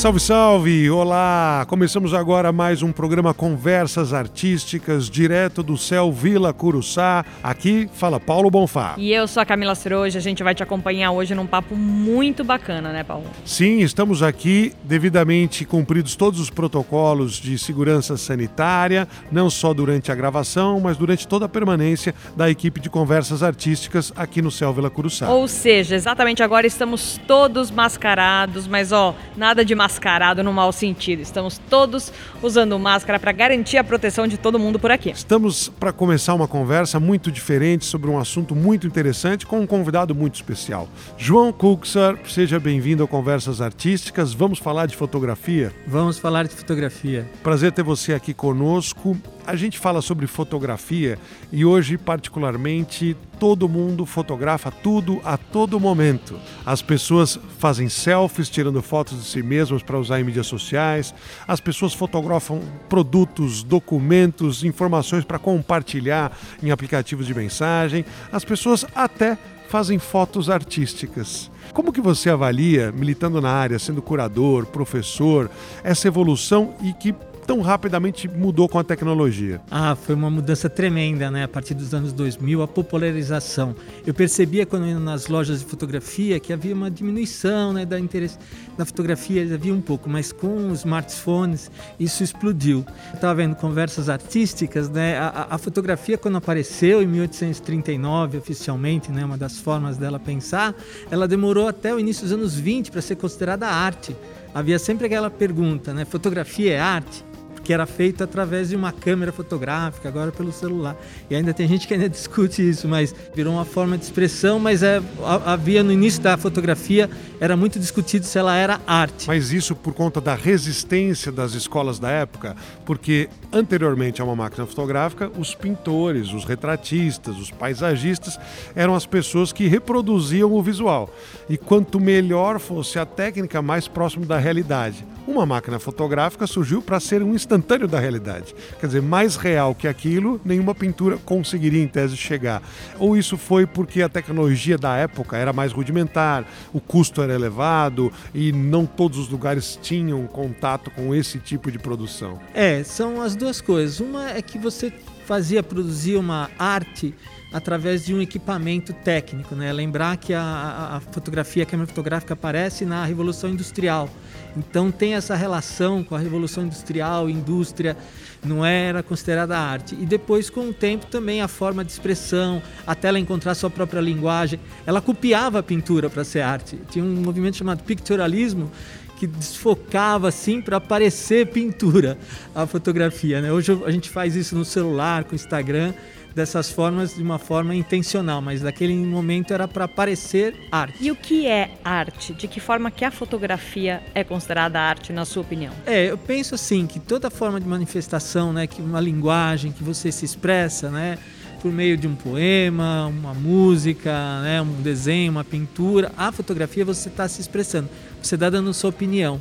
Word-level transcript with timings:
Salve, 0.00 0.18
salve! 0.18 0.90
Olá! 0.90 1.66
Começamos 1.68 2.14
agora 2.14 2.50
mais 2.50 2.82
um 2.82 2.90
programa 2.90 3.34
Conversas 3.34 4.14
Artísticas, 4.14 5.10
direto 5.10 5.62
do 5.62 5.76
céu 5.76 6.10
Vila 6.10 6.54
Curuçá. 6.54 7.22
Aqui 7.42 7.86
fala 7.92 8.18
Paulo 8.18 8.50
Bonfá. 8.50 8.94
E 8.96 9.12
eu 9.12 9.28
sou 9.28 9.42
a 9.42 9.44
Camila 9.44 9.74
Ciroja, 9.74 10.18
a 10.18 10.22
gente 10.22 10.42
vai 10.42 10.54
te 10.54 10.62
acompanhar 10.62 11.10
hoje 11.10 11.34
num 11.34 11.46
papo 11.46 11.76
muito 11.76 12.42
bacana, 12.42 12.94
né, 12.94 13.04
Paulo? 13.04 13.26
Sim, 13.44 13.80
estamos 13.80 14.22
aqui 14.22 14.72
devidamente 14.84 15.66
cumpridos 15.66 16.16
todos 16.16 16.40
os 16.40 16.48
protocolos 16.48 17.34
de 17.34 17.58
segurança 17.58 18.16
sanitária, 18.16 19.06
não 19.30 19.50
só 19.50 19.74
durante 19.74 20.10
a 20.10 20.14
gravação, 20.14 20.80
mas 20.80 20.96
durante 20.96 21.28
toda 21.28 21.44
a 21.44 21.48
permanência 21.48 22.14
da 22.34 22.48
equipe 22.48 22.80
de 22.80 22.88
Conversas 22.88 23.42
Artísticas 23.42 24.14
aqui 24.16 24.40
no 24.40 24.50
céu 24.50 24.72
Vila 24.72 24.88
Curuçá. 24.88 25.28
Ou 25.28 25.46
seja, 25.46 25.94
exatamente 25.94 26.42
agora 26.42 26.66
estamos 26.66 27.20
todos 27.26 27.70
mascarados, 27.70 28.66
mas 28.66 28.92
ó, 28.92 29.14
nada 29.36 29.62
de 29.62 29.74
mascarado 29.90 30.44
no 30.44 30.52
mau 30.52 30.70
sentido. 30.70 31.20
Estamos 31.20 31.58
todos 31.68 32.12
usando 32.40 32.78
máscara 32.78 33.18
para 33.18 33.32
garantir 33.32 33.76
a 33.76 33.82
proteção 33.82 34.28
de 34.28 34.38
todo 34.38 34.58
mundo 34.58 34.78
por 34.78 34.92
aqui. 34.92 35.10
Estamos 35.10 35.68
para 35.68 35.92
começar 35.92 36.32
uma 36.34 36.46
conversa 36.46 37.00
muito 37.00 37.30
diferente 37.32 37.84
sobre 37.84 38.08
um 38.08 38.18
assunto 38.18 38.54
muito 38.54 38.86
interessante 38.86 39.44
com 39.44 39.58
um 39.58 39.66
convidado 39.66 40.14
muito 40.14 40.36
especial. 40.36 40.88
João 41.18 41.52
Kuxar, 41.52 42.16
seja 42.28 42.60
bem-vindo 42.60 43.02
ao 43.02 43.08
Conversas 43.08 43.60
Artísticas. 43.60 44.32
Vamos 44.32 44.60
falar 44.60 44.86
de 44.86 44.96
fotografia? 44.96 45.72
Vamos 45.86 46.18
falar 46.18 46.44
de 46.44 46.54
fotografia. 46.54 47.28
Prazer 47.42 47.72
ter 47.72 47.82
você 47.82 48.14
aqui 48.14 48.32
conosco. 48.32 49.16
A 49.46 49.56
gente 49.56 49.78
fala 49.78 50.00
sobre 50.00 50.26
fotografia 50.26 51.18
e 51.50 51.64
hoje, 51.64 51.98
particularmente, 51.98 53.16
todo 53.38 53.68
mundo 53.68 54.04
fotografa 54.06 54.70
tudo 54.70 55.20
a 55.24 55.36
todo 55.36 55.80
momento. 55.80 56.38
As 56.64 56.82
pessoas 56.82 57.38
fazem 57.58 57.88
selfies 57.88 58.48
tirando 58.48 58.82
fotos 58.82 59.18
de 59.18 59.24
si 59.24 59.42
mesmas 59.42 59.82
para 59.82 59.98
usar 59.98 60.20
em 60.20 60.24
mídias 60.24 60.46
sociais, 60.46 61.14
as 61.48 61.60
pessoas 61.60 61.94
fotografam 61.94 62.60
produtos, 62.88 63.62
documentos, 63.62 64.62
informações 64.62 65.24
para 65.24 65.38
compartilhar 65.38 66.36
em 66.62 66.70
aplicativos 66.70 67.26
de 67.26 67.34
mensagem, 67.34 68.04
as 68.30 68.44
pessoas 68.44 68.84
até 68.94 69.38
fazem 69.70 70.00
fotos 70.00 70.50
artísticas. 70.50 71.48
Como 71.72 71.92
que 71.92 72.00
você 72.00 72.28
avalia, 72.28 72.90
militando 72.90 73.40
na 73.40 73.52
área, 73.52 73.78
sendo 73.78 74.02
curador, 74.02 74.66
professor, 74.66 75.48
essa 75.84 76.08
evolução 76.08 76.74
e 76.82 76.92
que 76.92 77.14
tão 77.46 77.60
rapidamente 77.60 78.28
mudou 78.28 78.68
com 78.68 78.78
a 78.78 78.84
tecnologia? 78.84 79.60
Ah, 79.70 79.96
foi 79.96 80.14
uma 80.14 80.30
mudança 80.30 80.68
tremenda, 80.68 81.30
né? 81.30 81.44
A 81.44 81.48
partir 81.48 81.74
dos 81.74 81.92
anos 81.94 82.12
2000, 82.12 82.62
a 82.62 82.68
popularização. 82.68 83.74
Eu 84.06 84.14
percebia 84.14 84.66
quando 84.66 84.84
eu 84.84 84.90
ia 84.90 84.98
nas 84.98 85.26
lojas 85.26 85.60
de 85.60 85.66
fotografia 85.66 86.38
que 86.38 86.52
havia 86.52 86.74
uma 86.74 86.90
diminuição, 86.90 87.72
né, 87.72 87.84
da 87.84 87.98
interesse 87.98 88.38
na 88.76 88.84
fotografia, 88.84 89.42
havia 89.54 89.74
um 89.74 89.80
pouco, 89.80 90.08
mas 90.08 90.32
com 90.32 90.70
os 90.70 90.80
smartphones 90.80 91.70
isso 91.98 92.22
explodiu. 92.22 92.84
Estava 93.12 93.34
vendo 93.34 93.56
conversas 93.56 94.08
artísticas, 94.08 94.88
né? 94.88 95.18
A, 95.18 95.48
a, 95.50 95.58
fotografia 95.58 96.16
quando 96.16 96.36
apareceu 96.36 97.02
em 97.02 97.06
1839 97.06 98.38
oficialmente, 98.38 99.10
né, 99.10 99.24
uma 99.24 99.36
das 99.36 99.58
formas 99.58 99.96
dela 99.96 100.18
pensar, 100.18 100.74
ela 101.10 101.26
demorou 101.26 101.68
até 101.68 101.94
o 101.94 101.98
início 101.98 102.22
dos 102.22 102.32
anos 102.32 102.54
20 102.54 102.90
para 102.90 103.02
ser 103.02 103.16
considerada 103.16 103.66
arte 103.66 104.14
havia 104.54 104.78
sempre 104.78 105.06
aquela 105.06 105.30
pergunta, 105.30 105.94
né? 105.94 106.04
Fotografia 106.04 106.72
é 106.72 106.80
arte? 106.80 107.24
Que 107.70 107.74
era 107.74 107.86
feito 107.86 108.24
através 108.24 108.70
de 108.70 108.74
uma 108.74 108.90
câmera 108.90 109.30
fotográfica, 109.30 110.08
agora 110.08 110.32
pelo 110.32 110.50
celular. 110.50 110.96
E 111.30 111.36
ainda 111.36 111.54
tem 111.54 111.68
gente 111.68 111.86
que 111.86 111.94
ainda 111.94 112.08
discute 112.10 112.68
isso, 112.68 112.88
mas 112.88 113.14
virou 113.32 113.54
uma 113.54 113.64
forma 113.64 113.96
de 113.96 114.02
expressão, 114.02 114.58
mas 114.58 114.82
é, 114.82 115.00
havia 115.46 115.80
no 115.80 115.92
início 115.92 116.20
da 116.20 116.36
fotografia, 116.36 117.08
era 117.38 117.56
muito 117.56 117.78
discutido 117.78 118.26
se 118.26 118.36
ela 118.36 118.56
era 118.56 118.80
arte. 118.84 119.28
Mas 119.28 119.52
isso 119.52 119.76
por 119.76 119.94
conta 119.94 120.20
da 120.20 120.34
resistência 120.34 121.30
das 121.30 121.54
escolas 121.54 122.00
da 122.00 122.10
época, 122.10 122.56
porque 122.84 123.28
anteriormente 123.52 124.20
a 124.20 124.24
uma 124.24 124.34
máquina 124.34 124.66
fotográfica, 124.66 125.30
os 125.38 125.54
pintores, 125.54 126.32
os 126.32 126.44
retratistas, 126.44 127.36
os 127.36 127.52
paisagistas 127.52 128.36
eram 128.74 128.96
as 128.96 129.06
pessoas 129.06 129.52
que 129.52 129.68
reproduziam 129.68 130.52
o 130.52 130.60
visual. 130.60 131.08
E 131.48 131.56
quanto 131.56 132.00
melhor 132.00 132.58
fosse 132.58 132.98
a 132.98 133.06
técnica, 133.06 133.62
mais 133.62 133.86
próximo 133.86 134.26
da 134.26 134.38
realidade. 134.38 135.06
Uma 135.24 135.46
máquina 135.46 135.78
fotográfica 135.78 136.48
surgiu 136.48 136.82
para 136.82 136.98
ser 136.98 137.22
um 137.22 137.32
instantâneo 137.32 137.59
da 137.86 137.98
realidade. 137.98 138.54
Quer 138.78 138.86
dizer, 138.86 139.02
mais 139.02 139.36
real 139.36 139.74
que 139.74 139.86
aquilo, 139.86 140.40
nenhuma 140.44 140.74
pintura 140.74 141.16
conseguiria, 141.18 141.82
em 141.82 141.88
tese, 141.88 142.16
chegar. 142.16 142.62
Ou 142.98 143.16
isso 143.16 143.36
foi 143.36 143.66
porque 143.66 144.02
a 144.02 144.08
tecnologia 144.08 144.76
da 144.76 144.96
época 144.96 145.36
era 145.36 145.52
mais 145.52 145.72
rudimentar, 145.72 146.44
o 146.72 146.80
custo 146.80 147.22
era 147.22 147.34
elevado 147.34 148.12
e 148.34 148.52
não 148.52 148.86
todos 148.86 149.18
os 149.18 149.28
lugares 149.28 149.78
tinham 149.80 150.26
contato 150.26 150.90
com 150.90 151.14
esse 151.14 151.38
tipo 151.38 151.70
de 151.70 151.78
produção? 151.78 152.38
É, 152.54 152.82
são 152.82 153.20
as 153.22 153.36
duas 153.36 153.60
coisas. 153.60 154.00
Uma 154.00 154.30
é 154.30 154.42
que 154.42 154.58
você 154.58 154.92
fazia, 155.26 155.62
produzir 155.62 156.16
uma 156.16 156.50
arte 156.58 157.14
através 157.52 158.04
de 158.04 158.14
um 158.14 158.20
equipamento 158.20 158.92
técnico, 158.92 159.54
né? 159.54 159.72
Lembrar 159.72 160.16
que 160.16 160.32
a, 160.32 160.96
a 160.96 161.00
fotografia, 161.12 161.62
a 161.64 161.66
câmera 161.66 161.88
fotográfica 161.88 162.34
aparece 162.34 162.84
na 162.84 163.04
Revolução 163.04 163.50
Industrial. 163.50 164.08
Então 164.56 164.90
tem 164.90 165.14
essa 165.14 165.34
relação 165.34 166.02
com 166.02 166.14
a 166.14 166.18
Revolução 166.18 166.64
Industrial, 166.64 167.28
indústria, 167.28 167.96
não 168.44 168.64
era 168.64 169.02
considerada 169.02 169.58
arte. 169.58 169.96
E 170.00 170.06
depois, 170.06 170.48
com 170.48 170.68
o 170.68 170.72
tempo, 170.72 171.06
também 171.06 171.42
a 171.42 171.48
forma 171.48 171.84
de 171.84 171.92
expressão, 171.92 172.62
até 172.86 173.08
ela 173.08 173.18
encontrar 173.18 173.54
sua 173.54 173.70
própria 173.70 174.00
linguagem. 174.00 174.58
Ela 174.86 175.00
copiava 175.00 175.58
a 175.58 175.62
pintura 175.62 176.08
para 176.08 176.24
ser 176.24 176.40
arte. 176.40 176.78
Tinha 176.90 177.04
um 177.04 177.22
movimento 177.22 177.56
chamado 177.56 177.84
pictorialismo, 177.84 178.70
que 179.16 179.26
desfocava 179.26 180.28
assim 180.28 180.62
para 180.62 180.78
aparecer 180.78 181.48
pintura 181.48 182.16
a 182.54 182.66
fotografia. 182.66 183.42
Né? 183.42 183.52
Hoje 183.52 183.78
a 183.84 183.90
gente 183.90 184.08
faz 184.08 184.34
isso 184.34 184.56
no 184.56 184.64
celular, 184.64 185.24
com 185.24 185.32
o 185.32 185.34
Instagram 185.34 185.92
dessas 186.34 186.70
formas 186.70 187.14
de 187.14 187.22
uma 187.22 187.38
forma 187.38 187.74
intencional, 187.74 188.40
mas 188.40 188.62
naquele 188.62 188.94
momento 188.94 189.52
era 189.52 189.66
para 189.66 189.88
parecer 189.88 190.54
arte. 190.70 190.96
E 191.00 191.10
o 191.10 191.16
que 191.16 191.46
é 191.46 191.70
arte? 191.84 192.32
De 192.34 192.46
que 192.48 192.60
forma 192.60 192.90
que 192.90 193.04
a 193.04 193.10
fotografia 193.10 194.02
é 194.14 194.22
considerada 194.22 194.80
arte, 194.80 195.12
na 195.12 195.24
sua 195.24 195.42
opinião? 195.42 195.72
É, 195.86 196.10
eu 196.10 196.18
penso 196.18 196.54
assim 196.54 196.86
que 196.86 196.98
toda 196.98 197.30
forma 197.30 197.60
de 197.60 197.66
manifestação, 197.66 198.52
né, 198.52 198.66
que 198.66 198.80
uma 198.80 199.00
linguagem 199.00 199.72
que 199.72 199.82
você 199.82 200.12
se 200.12 200.24
expressa, 200.24 200.90
né, 200.90 201.18
por 201.60 201.70
meio 201.70 201.96
de 201.96 202.08
um 202.08 202.14
poema, 202.14 203.06
uma 203.06 203.34
música, 203.34 204.40
né, 204.42 204.62
um 204.62 204.80
desenho, 204.82 205.32
uma 205.32 205.44
pintura, 205.44 206.10
a 206.16 206.32
fotografia 206.32 206.84
você 206.84 207.08
está 207.08 207.28
se 207.28 207.40
expressando, 207.40 207.88
você 208.22 208.34
está 208.34 208.48
dando 208.48 208.72
sua 208.72 208.90
opinião. 208.90 209.40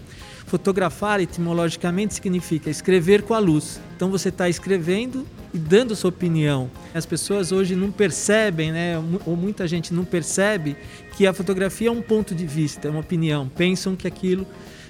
Fotografar 0.50 1.22
etimologicamente 1.22 2.16
significa 2.16 2.72
escrever 2.72 3.22
com 3.22 3.36
a 3.36 3.40
luz. 3.40 3.80
Então 3.96 4.10
você 4.10 4.30
está 4.30 4.50
escrevendo 4.50 5.24
e 5.54 5.60
dando 5.60 5.96
sua 5.96 6.10
opinião. 6.10 6.72
As 6.92 7.06
pessoas 7.06 7.52
hoje 7.52 7.76
não 7.76 7.92
percebem, 7.92 8.72
né, 8.72 8.96
ou 9.28 9.36
muita 9.36 9.68
gente 9.68 9.94
não 9.94 10.04
percebe 10.04 10.76
que 11.16 11.28
a 11.28 11.34
fotografia 11.34 11.90
é 11.90 11.92
um 11.92 12.02
ponto 12.02 12.34
de 12.34 12.48
vista, 12.48 12.88
é 12.88 12.92
uma 12.92 13.02
opinião. 13.02 13.48
Pensam 13.48 13.96
que 13.96 14.08
aquilo 14.08 14.44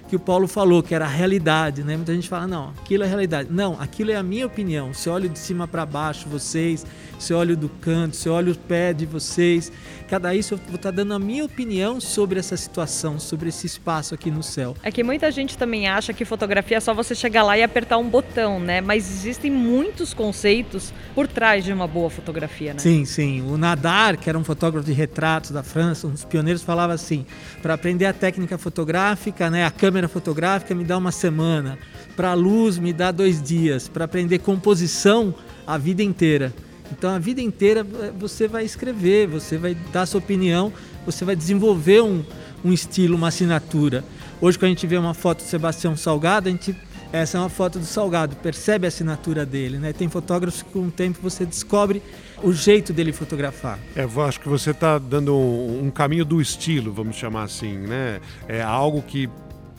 que 0.08 0.16
o 0.16 0.20
Paulo 0.20 0.48
falou, 0.48 0.82
que 0.82 0.96
era 0.96 1.04
a 1.04 1.10
realidade, 1.10 1.84
né? 1.84 1.98
Muita 1.98 2.16
gente 2.16 2.30
fala, 2.30 2.48
não, 2.48 2.70
aquilo 2.70 3.04
é 3.04 3.06
a 3.06 3.10
realidade. 3.10 3.50
Não, 3.52 3.80
aquilo 3.82 4.12
é 4.12 4.16
a 4.16 4.24
minha 4.24 4.46
opinião. 4.46 4.94
Se 4.94 5.10
olho 5.10 5.28
de 5.28 5.38
cima 5.38 5.68
para 5.68 5.86
baixo, 5.86 6.30
vocês, 6.30 6.86
se 7.20 7.34
olho 7.34 7.56
do 7.56 7.70
canto, 7.70 8.16
se 8.16 8.30
olho 8.30 8.54
o 8.54 8.58
pé 8.58 8.94
de 8.94 9.06
vocês, 9.06 9.72
cada 10.08 10.34
isso 10.34 10.56
eu 10.56 10.58
vou 10.58 10.78
estar 10.78 10.90
tá 10.90 10.92
dando 10.92 11.14
a 11.14 11.20
minha 11.20 11.44
opinião 11.46 12.00
sobre 12.00 12.40
essa 12.40 12.58
situação, 12.58 13.20
sobre 13.20 13.50
esse 13.50 13.68
espaço 13.68 14.16
aqui 14.16 14.32
no 14.32 14.42
céu. 14.42 14.76
É 14.82 14.90
que 14.90 15.04
muita 15.04 15.30
gente 15.30 15.58
também 15.58 15.88
acha 15.88 16.14
que 16.14 16.24
fotografia 16.24 16.78
é 16.78 16.80
só 16.80 16.94
você 16.94 17.14
chegar 17.14 17.44
lá 17.44 17.58
e 17.58 17.62
apertar 17.62 17.98
um 17.98 18.10
botão, 18.10 18.60
né? 18.60 18.80
Mas 18.80 19.10
existem 19.10 19.52
muitos 19.52 20.14
conceitos 20.14 20.94
por 21.14 21.28
trás 21.28 21.64
de 21.64 21.74
uma 21.74 21.88
boa 21.88 22.10
fotografia, 22.10 22.74
né? 22.74 22.80
Sim, 22.80 23.04
sim. 23.04 23.42
O 23.42 23.58
Nadar, 23.58 24.18
que 24.18 24.30
era 24.30 24.40
um 24.40 24.44
fotógrafo 24.44 24.86
de 24.86 24.94
retratos 24.94 25.52
da 25.52 25.62
França, 25.62 26.08
um 26.08 26.12
dos 26.12 26.24
pioneiros, 26.24 26.64
falava 26.64 26.94
assim: 26.94 27.26
para 27.62 27.74
aprender 27.74 28.06
a 28.06 28.14
técnica 28.14 28.58
fotográfica, 28.58 29.50
né, 29.50 29.66
a 29.66 29.72
câmera 29.72 30.08
fotográfica 30.08 30.74
me 30.74 30.86
dá 30.86 30.98
uma 30.98 31.12
semana, 31.12 31.78
para 32.16 32.32
a 32.32 32.34
luz 32.34 32.78
me 32.78 32.94
dá 32.94 33.12
dois 33.12 33.42
dias, 33.42 33.90
para 33.90 34.06
aprender 34.06 34.40
composição 34.40 35.36
a 35.68 35.78
vida 35.78 36.02
inteira. 36.02 36.54
Então 36.92 37.10
a 37.10 37.20
vida 37.20 37.42
inteira 37.42 37.86
eh, 38.02 38.12
você 38.18 38.48
vai 38.48 38.66
escrever, 38.66 39.28
você 39.28 39.58
vai 39.58 39.76
dar 39.94 40.06
sua 40.06 40.20
opinião, 40.20 40.72
você 41.06 41.24
vai 41.24 41.36
desenvolver 41.36 42.02
um, 42.02 42.24
um 42.64 42.74
estilo, 42.74 43.16
uma 43.16 43.28
assinatura. 43.30 44.04
Hoje 44.42 44.58
quando 44.58 44.68
a 44.68 44.74
gente 44.74 44.88
vê 44.88 44.98
uma 44.98 45.14
foto 45.14 45.40
do 45.40 45.48
Sebastião 45.48 45.96
Salgado, 45.96 46.50
a 46.50 46.52
gente 46.52 46.76
essa 47.12 47.38
é 47.38 47.42
uma 47.42 47.50
foto 47.50 47.80
do 47.80 47.86
Salgado, 47.86 48.36
percebe 48.36 48.86
a 48.86 48.90
assinatura 48.90 49.44
dele, 49.44 49.80
né? 49.80 49.92
Tem 49.92 50.08
fotógrafos 50.08 50.62
que 50.62 50.70
com 50.70 50.86
o 50.88 50.92
tempo 50.92 51.18
você 51.24 51.44
descobre 51.44 52.04
o 52.44 52.54
jeito 52.54 52.94
dele 52.94 53.12
fotografar. 53.12 53.80
É, 53.96 54.04
acho 54.04 54.40
que 54.40 54.48
você 54.48 54.70
está 54.70 55.00
dando 55.00 55.36
um, 55.36 55.86
um, 55.86 55.92
caminho 55.92 56.24
do 56.24 56.40
estilo, 56.40 56.94
vamos 56.94 57.16
chamar 57.16 57.44
assim, 57.44 57.78
né? 57.78 58.22
É 58.48 58.62
algo 58.62 59.02
que 59.02 59.28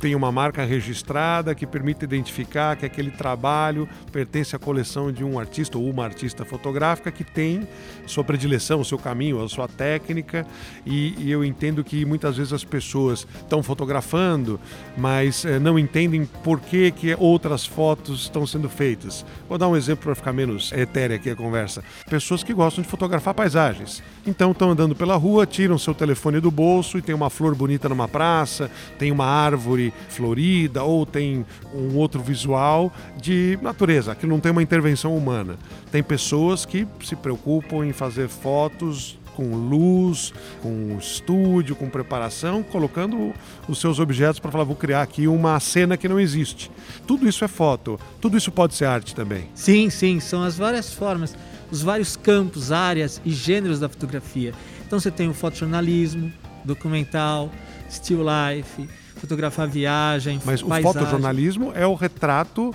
tem 0.01 0.15
uma 0.15 0.33
marca 0.33 0.65
registrada 0.65 1.55
que 1.55 1.67
permite 1.67 2.05
identificar 2.05 2.75
que 2.75 2.87
aquele 2.87 3.11
trabalho 3.11 3.87
pertence 4.11 4.57
à 4.57 4.59
coleção 4.59 5.13
de 5.13 5.23
um 5.23 5.39
artista 5.39 5.77
ou 5.77 5.89
uma 5.89 6.05
artista 6.05 6.43
fotográfica 6.43 7.13
que 7.13 7.23
tem 7.23 7.69
sua 8.07 8.25
predileção, 8.25 8.81
o 8.81 8.85
seu 8.85 8.99
caminho, 8.99 9.43
a 9.45 9.49
sua 9.49 9.69
técnica. 9.69 10.47
E, 10.87 11.15
e 11.19 11.31
eu 11.31 11.45
entendo 11.45 11.85
que 11.85 12.05
muitas 12.07 12.39
vezes 12.39 12.53
as 12.53 12.65
pessoas 12.65 13.27
estão 13.41 13.63
fotografando, 13.63 14.59
mas 14.97 15.45
eh, 15.45 15.59
não 15.59 15.79
entendem 15.79 16.25
por 16.43 16.61
que, 16.61 16.91
que 16.91 17.15
outras 17.19 17.67
fotos 17.67 18.23
estão 18.23 18.47
sendo 18.47 18.71
feitas. 18.71 19.25
Vou 19.49 19.59
dar 19.59 19.69
um 19.69 19.77
exemplo 19.77 20.05
para 20.05 20.15
ficar 20.15 20.33
menos 20.33 20.73
etérea 20.73 21.17
aqui 21.17 21.29
a 21.29 21.37
conversa. 21.37 21.85
Pessoas 22.09 22.43
que 22.43 22.55
gostam 22.55 22.83
de 22.83 22.89
fotografar 22.89 23.35
paisagens. 23.35 24.03
Então 24.27 24.53
estão 24.53 24.71
andando 24.71 24.97
pela 24.97 25.17
rua, 25.17 25.47
tiram 25.47 25.77
seu 25.77 25.95
telefone 25.95 26.41
do 26.41 26.51
bolso 26.51 26.97
e 26.97 27.03
tem 27.03 27.15
uma 27.15 27.29
flor 27.29 27.55
bonita 27.55 27.89
numa 27.89 28.09
praça, 28.09 28.71
tem 28.99 29.13
uma 29.13 29.27
árvore 29.27 29.90
florida 30.09 30.83
ou 30.83 31.05
tem 31.07 31.45
um 31.75 31.97
outro 31.97 32.23
visual 32.23 32.93
de 33.21 33.59
natureza, 33.63 34.15
que 34.15 34.27
não 34.27 34.41
tem 34.41 34.53
uma 34.53 34.63
intervenção 34.63 35.17
humana. 35.17 35.57
Tem 35.91 36.03
pessoas 36.03 36.65
que 36.65 36.87
se 37.03 37.17
preocupam 37.17 37.87
em 37.87 37.93
fazer 37.93 38.29
fotos 38.29 39.19
com 39.41 39.55
luz, 39.55 40.35
com 40.61 40.99
estúdio, 40.99 41.75
com 41.75 41.89
preparação, 41.89 42.63
colocando 42.63 43.33
os 43.69 43.81
seus 43.81 43.99
objetos 43.99 44.39
para 44.39 44.51
falar, 44.51 44.65
vou 44.65 44.77
criar 44.77 45.03
aqui 45.03 45.27
uma 45.27 45.59
cena 45.61 45.97
que 45.97 46.09
não 46.09 46.21
existe. 46.21 46.71
Tudo 47.07 47.29
isso 47.29 47.45
é 47.45 47.49
foto, 47.49 47.99
tudo 48.21 48.37
isso 48.37 48.53
pode 48.53 48.75
ser 48.75 48.85
arte 48.85 49.15
também. 49.15 49.49
Sim, 49.55 49.89
sim, 49.89 50.21
são 50.21 50.43
as 50.43 50.59
várias 50.59 50.93
formas, 50.93 51.35
os 51.71 51.83
vários 51.83 52.17
campos, 52.17 52.71
áreas 52.71 53.21
e 53.25 53.31
gêneros 53.31 53.81
da 53.81 53.89
fotografia. 53.89 54.53
Então 54.87 55.01
você 55.01 55.11
tem 55.11 55.29
o 55.29 55.33
fotojornalismo, 55.35 56.33
documental, 56.65 57.51
still 57.91 58.23
life, 58.23 58.89
fotografar 59.21 59.69
viagem, 59.69 60.41
Mas 60.45 60.63
paisagem. 60.63 60.91
o 60.91 60.93
fotojornalismo 60.93 61.73
é 61.75 61.87
o 61.87 61.95
retrato 61.95 62.75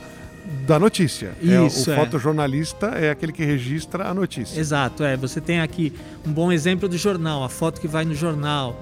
da 0.65 0.77
notícia. 0.79 1.33
Isso, 1.41 1.89
é, 1.89 1.95
o 1.95 1.97
é. 1.97 2.05
fotojornalista 2.05 2.87
é 2.87 3.09
aquele 3.09 3.31
que 3.31 3.43
registra 3.43 4.07
a 4.07 4.13
notícia. 4.13 4.59
Exato, 4.59 5.03
é. 5.03 5.17
Você 5.17 5.41
tem 5.41 5.59
aqui 5.59 5.91
um 6.25 6.31
bom 6.31 6.51
exemplo 6.51 6.87
do 6.87 6.97
jornal, 6.97 7.43
a 7.43 7.49
foto 7.49 7.81
que 7.81 7.87
vai 7.87 8.05
no 8.05 8.13
jornal, 8.13 8.79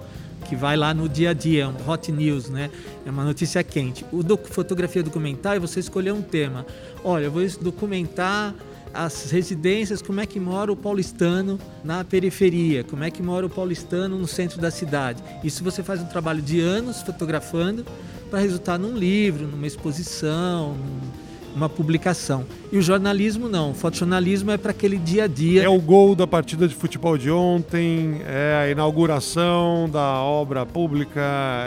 que 0.49 0.55
vai 0.55 0.75
lá 0.75 0.93
no 0.93 1.07
dia 1.07 1.29
a 1.29 1.33
dia, 1.33 1.69
um 1.69 1.89
hot 1.89 2.11
news, 2.11 2.49
né? 2.49 2.69
É 3.05 3.09
uma 3.09 3.23
notícia 3.23 3.63
quente. 3.63 4.05
O 4.11 4.21
doc 4.21 4.47
fotografia 4.47 5.01
documental 5.01 5.53
é 5.53 5.59
você 5.59 5.79
escolher 5.79 6.11
um 6.11 6.21
tema. 6.21 6.65
Olha, 7.03 7.25
eu 7.25 7.31
vou 7.31 7.47
documentar 7.61 8.53
as 8.93 9.31
residências, 9.31 10.01
como 10.01 10.21
é 10.21 10.25
que 10.25 10.39
mora 10.39 10.71
o 10.71 10.75
paulistano 10.75 11.59
na 11.83 12.03
periferia, 12.03 12.83
como 12.83 13.03
é 13.03 13.09
que 13.09 13.23
mora 13.23 13.45
o 13.45 13.49
paulistano 13.49 14.17
no 14.17 14.27
centro 14.27 14.61
da 14.61 14.69
cidade. 14.69 15.23
Isso 15.43 15.63
você 15.63 15.81
faz 15.81 16.01
um 16.01 16.05
trabalho 16.05 16.41
de 16.41 16.61
anos 16.61 17.01
fotografando 17.01 17.85
para 18.29 18.39
resultar 18.39 18.77
num 18.77 18.95
livro, 18.95 19.47
numa 19.47 19.67
exposição, 19.67 20.75
num 20.75 21.22
uma 21.55 21.69
publicação. 21.69 22.45
E 22.71 22.77
o 22.77 22.81
jornalismo 22.81 23.47
não. 23.47 23.71
O 23.71 23.73
fotojornalismo 23.73 24.51
é 24.51 24.57
para 24.57 24.71
aquele 24.71 24.97
dia 24.97 25.25
a 25.25 25.27
dia. 25.27 25.63
É 25.63 25.69
o 25.69 25.79
gol 25.79 26.15
da 26.15 26.25
partida 26.25 26.67
de 26.67 26.73
futebol 26.73 27.17
de 27.17 27.29
ontem, 27.29 28.21
é 28.25 28.63
a 28.63 28.69
inauguração 28.69 29.87
da 29.89 30.21
obra 30.21 30.65
pública, 30.65 31.21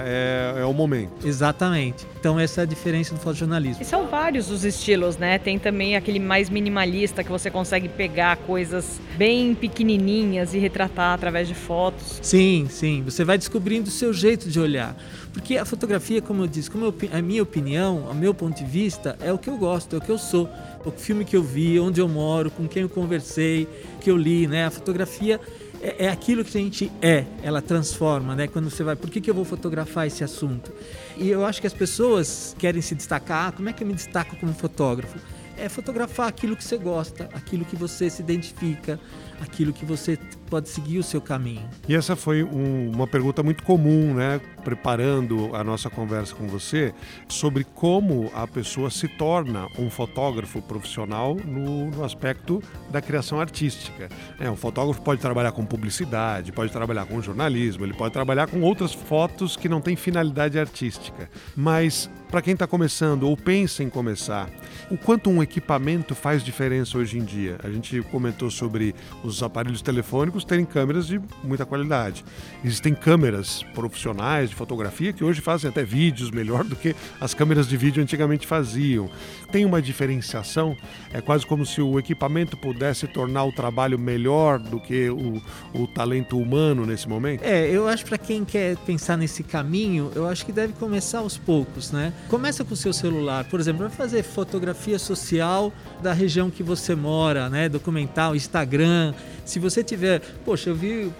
é, 0.04 0.56
é 0.58 0.64
o 0.64 0.72
momento. 0.72 1.26
Exatamente. 1.26 2.06
Então 2.18 2.40
essa 2.40 2.62
é 2.62 2.64
a 2.64 2.66
diferença 2.66 3.14
do 3.14 3.20
fotojornalismo. 3.20 3.82
E 3.82 3.84
são 3.84 4.08
vários 4.08 4.50
os 4.50 4.64
estilos, 4.64 5.16
né? 5.16 5.38
Tem 5.38 5.58
também 5.58 5.96
aquele 5.96 6.18
mais 6.18 6.50
minimalista 6.50 7.22
que 7.22 7.30
você 7.30 7.50
consegue 7.50 7.88
pegar 7.88 8.36
coisas 8.38 9.00
bem 9.16 9.54
pequenininhas 9.54 10.54
e 10.54 10.58
retratar 10.58 11.14
através 11.14 11.46
de 11.46 11.54
fotos. 11.54 12.18
Sim, 12.20 12.66
sim. 12.68 13.02
Você 13.04 13.24
vai 13.24 13.38
descobrindo 13.38 13.88
o 13.88 13.92
seu 13.92 14.12
jeito 14.12 14.48
de 14.48 14.58
olhar. 14.58 14.96
Porque 15.36 15.58
a 15.58 15.66
fotografia, 15.66 16.22
como 16.22 16.44
eu 16.44 16.46
disse, 16.46 16.70
como 16.70 16.86
eu, 16.86 16.94
a 17.12 17.20
minha 17.20 17.42
opinião, 17.42 17.98
o 18.10 18.14
meu 18.14 18.32
ponto 18.32 18.56
de 18.56 18.64
vista, 18.64 19.18
é 19.20 19.30
o 19.30 19.36
que 19.36 19.50
eu 19.50 19.58
gosto, 19.58 19.94
é 19.94 19.98
o 19.98 20.00
que 20.00 20.08
eu 20.08 20.16
sou. 20.16 20.48
O 20.82 20.90
filme 20.90 21.26
que 21.26 21.36
eu 21.36 21.42
vi, 21.42 21.78
onde 21.78 22.00
eu 22.00 22.08
moro, 22.08 22.50
com 22.50 22.66
quem 22.66 22.84
eu 22.84 22.88
conversei, 22.88 23.68
que 24.00 24.10
eu 24.10 24.16
li, 24.16 24.46
né? 24.46 24.64
A 24.64 24.70
fotografia 24.70 25.38
é, 25.82 26.06
é 26.06 26.08
aquilo 26.08 26.42
que 26.42 26.56
a 26.56 26.60
gente 26.60 26.90
é, 27.02 27.26
ela 27.42 27.60
transforma, 27.60 28.34
né? 28.34 28.48
Quando 28.48 28.70
você 28.70 28.82
vai, 28.82 28.96
por 28.96 29.10
que, 29.10 29.20
que 29.20 29.28
eu 29.28 29.34
vou 29.34 29.44
fotografar 29.44 30.06
esse 30.06 30.24
assunto? 30.24 30.72
E 31.18 31.28
eu 31.28 31.44
acho 31.44 31.60
que 31.60 31.66
as 31.66 31.74
pessoas 31.74 32.56
querem 32.58 32.80
se 32.80 32.94
destacar. 32.94 33.48
Ah, 33.48 33.52
como 33.52 33.68
é 33.68 33.74
que 33.74 33.84
eu 33.84 33.86
me 33.86 33.92
destaco 33.92 34.36
como 34.36 34.54
fotógrafo? 34.54 35.18
É 35.58 35.68
fotografar 35.68 36.28
aquilo 36.28 36.56
que 36.56 36.64
você 36.64 36.78
gosta, 36.78 37.28
aquilo 37.34 37.66
que 37.66 37.76
você 37.76 38.08
se 38.08 38.22
identifica, 38.22 38.98
aquilo 39.40 39.72
que 39.72 39.84
você 39.84 40.18
pode 40.48 40.68
seguir 40.68 40.98
o 40.98 41.02
seu 41.02 41.20
caminho. 41.20 41.68
E 41.88 41.94
essa 41.94 42.14
foi 42.14 42.42
um, 42.42 42.90
uma 42.90 43.06
pergunta 43.06 43.42
muito 43.42 43.62
comum, 43.62 44.14
né? 44.14 44.40
Preparando 44.64 45.54
a 45.54 45.62
nossa 45.62 45.90
conversa 45.90 46.34
com 46.34 46.46
você, 46.46 46.94
sobre 47.28 47.64
como 47.64 48.30
a 48.34 48.46
pessoa 48.46 48.90
se 48.90 49.08
torna 49.08 49.66
um 49.78 49.90
fotógrafo 49.90 50.62
profissional 50.62 51.36
no, 51.44 51.90
no 51.90 52.04
aspecto 52.04 52.62
da 52.90 53.00
criação 53.00 53.40
artística. 53.40 54.08
É, 54.38 54.50
um 54.50 54.56
fotógrafo 54.56 55.02
pode 55.02 55.20
trabalhar 55.20 55.52
com 55.52 55.64
publicidade, 55.64 56.52
pode 56.52 56.72
trabalhar 56.72 57.06
com 57.06 57.20
jornalismo, 57.20 57.84
ele 57.84 57.94
pode 57.94 58.12
trabalhar 58.12 58.46
com 58.46 58.60
outras 58.60 58.92
fotos 58.92 59.56
que 59.56 59.68
não 59.68 59.80
têm 59.80 59.96
finalidade 59.96 60.58
artística. 60.58 61.28
Mas 61.54 62.08
para 62.30 62.42
quem 62.42 62.54
está 62.54 62.66
começando 62.66 63.22
ou 63.24 63.36
pensa 63.36 63.82
em 63.82 63.88
começar, 63.88 64.50
o 64.90 64.96
quanto 64.96 65.30
um 65.30 65.42
equipamento 65.42 66.14
faz 66.14 66.44
diferença 66.44 66.98
hoje 66.98 67.18
em 67.18 67.24
dia? 67.24 67.56
A 67.62 67.70
gente 67.70 68.02
comentou 68.10 68.50
sobre 68.50 68.94
os 69.26 69.42
aparelhos 69.42 69.82
telefônicos 69.82 70.44
terem 70.44 70.64
câmeras 70.64 71.06
de 71.06 71.20
muita 71.42 71.66
qualidade. 71.66 72.24
Existem 72.64 72.94
câmeras 72.94 73.62
profissionais 73.74 74.50
de 74.50 74.56
fotografia 74.56 75.12
que 75.12 75.24
hoje 75.24 75.40
fazem 75.40 75.68
até 75.68 75.84
vídeos 75.84 76.30
melhor 76.30 76.64
do 76.64 76.76
que 76.76 76.94
as 77.20 77.34
câmeras 77.34 77.68
de 77.68 77.76
vídeo 77.76 78.02
antigamente 78.02 78.46
faziam. 78.46 79.10
Tem 79.50 79.64
uma 79.64 79.80
diferenciação, 79.80 80.76
é 81.12 81.20
quase 81.20 81.46
como 81.46 81.64
se 81.64 81.80
o 81.80 81.98
equipamento 81.98 82.56
pudesse 82.56 83.06
tornar 83.06 83.44
o 83.44 83.52
trabalho 83.52 83.98
melhor 83.98 84.58
do 84.58 84.80
que 84.80 85.08
o, 85.10 85.42
o 85.72 85.86
talento 85.86 86.38
humano 86.38 86.86
nesse 86.86 87.08
momento? 87.08 87.42
É, 87.42 87.68
eu 87.68 87.88
acho 87.88 88.04
para 88.04 88.18
quem 88.18 88.44
quer 88.44 88.76
pensar 88.78 89.16
nesse 89.16 89.42
caminho, 89.42 90.10
eu 90.14 90.26
acho 90.26 90.44
que 90.44 90.52
deve 90.52 90.72
começar 90.74 91.18
aos 91.18 91.36
poucos, 91.36 91.90
né? 91.90 92.12
Começa 92.28 92.64
com 92.64 92.74
o 92.74 92.76
seu 92.76 92.92
celular, 92.92 93.44
por 93.44 93.60
exemplo, 93.60 93.80
vai 93.86 93.90
fazer 93.90 94.22
fotografia 94.22 94.98
social 94.98 95.72
da 96.02 96.12
região 96.12 96.50
que 96.50 96.62
você 96.62 96.94
mora, 96.94 97.48
né? 97.48 97.68
Documental, 97.68 98.34
Instagram. 98.34 99.14
Se 99.44 99.58
você 99.58 99.82
tiver, 99.84 100.20
poxa, 100.44 100.70
eu 100.70 100.74
vi 100.74 101.12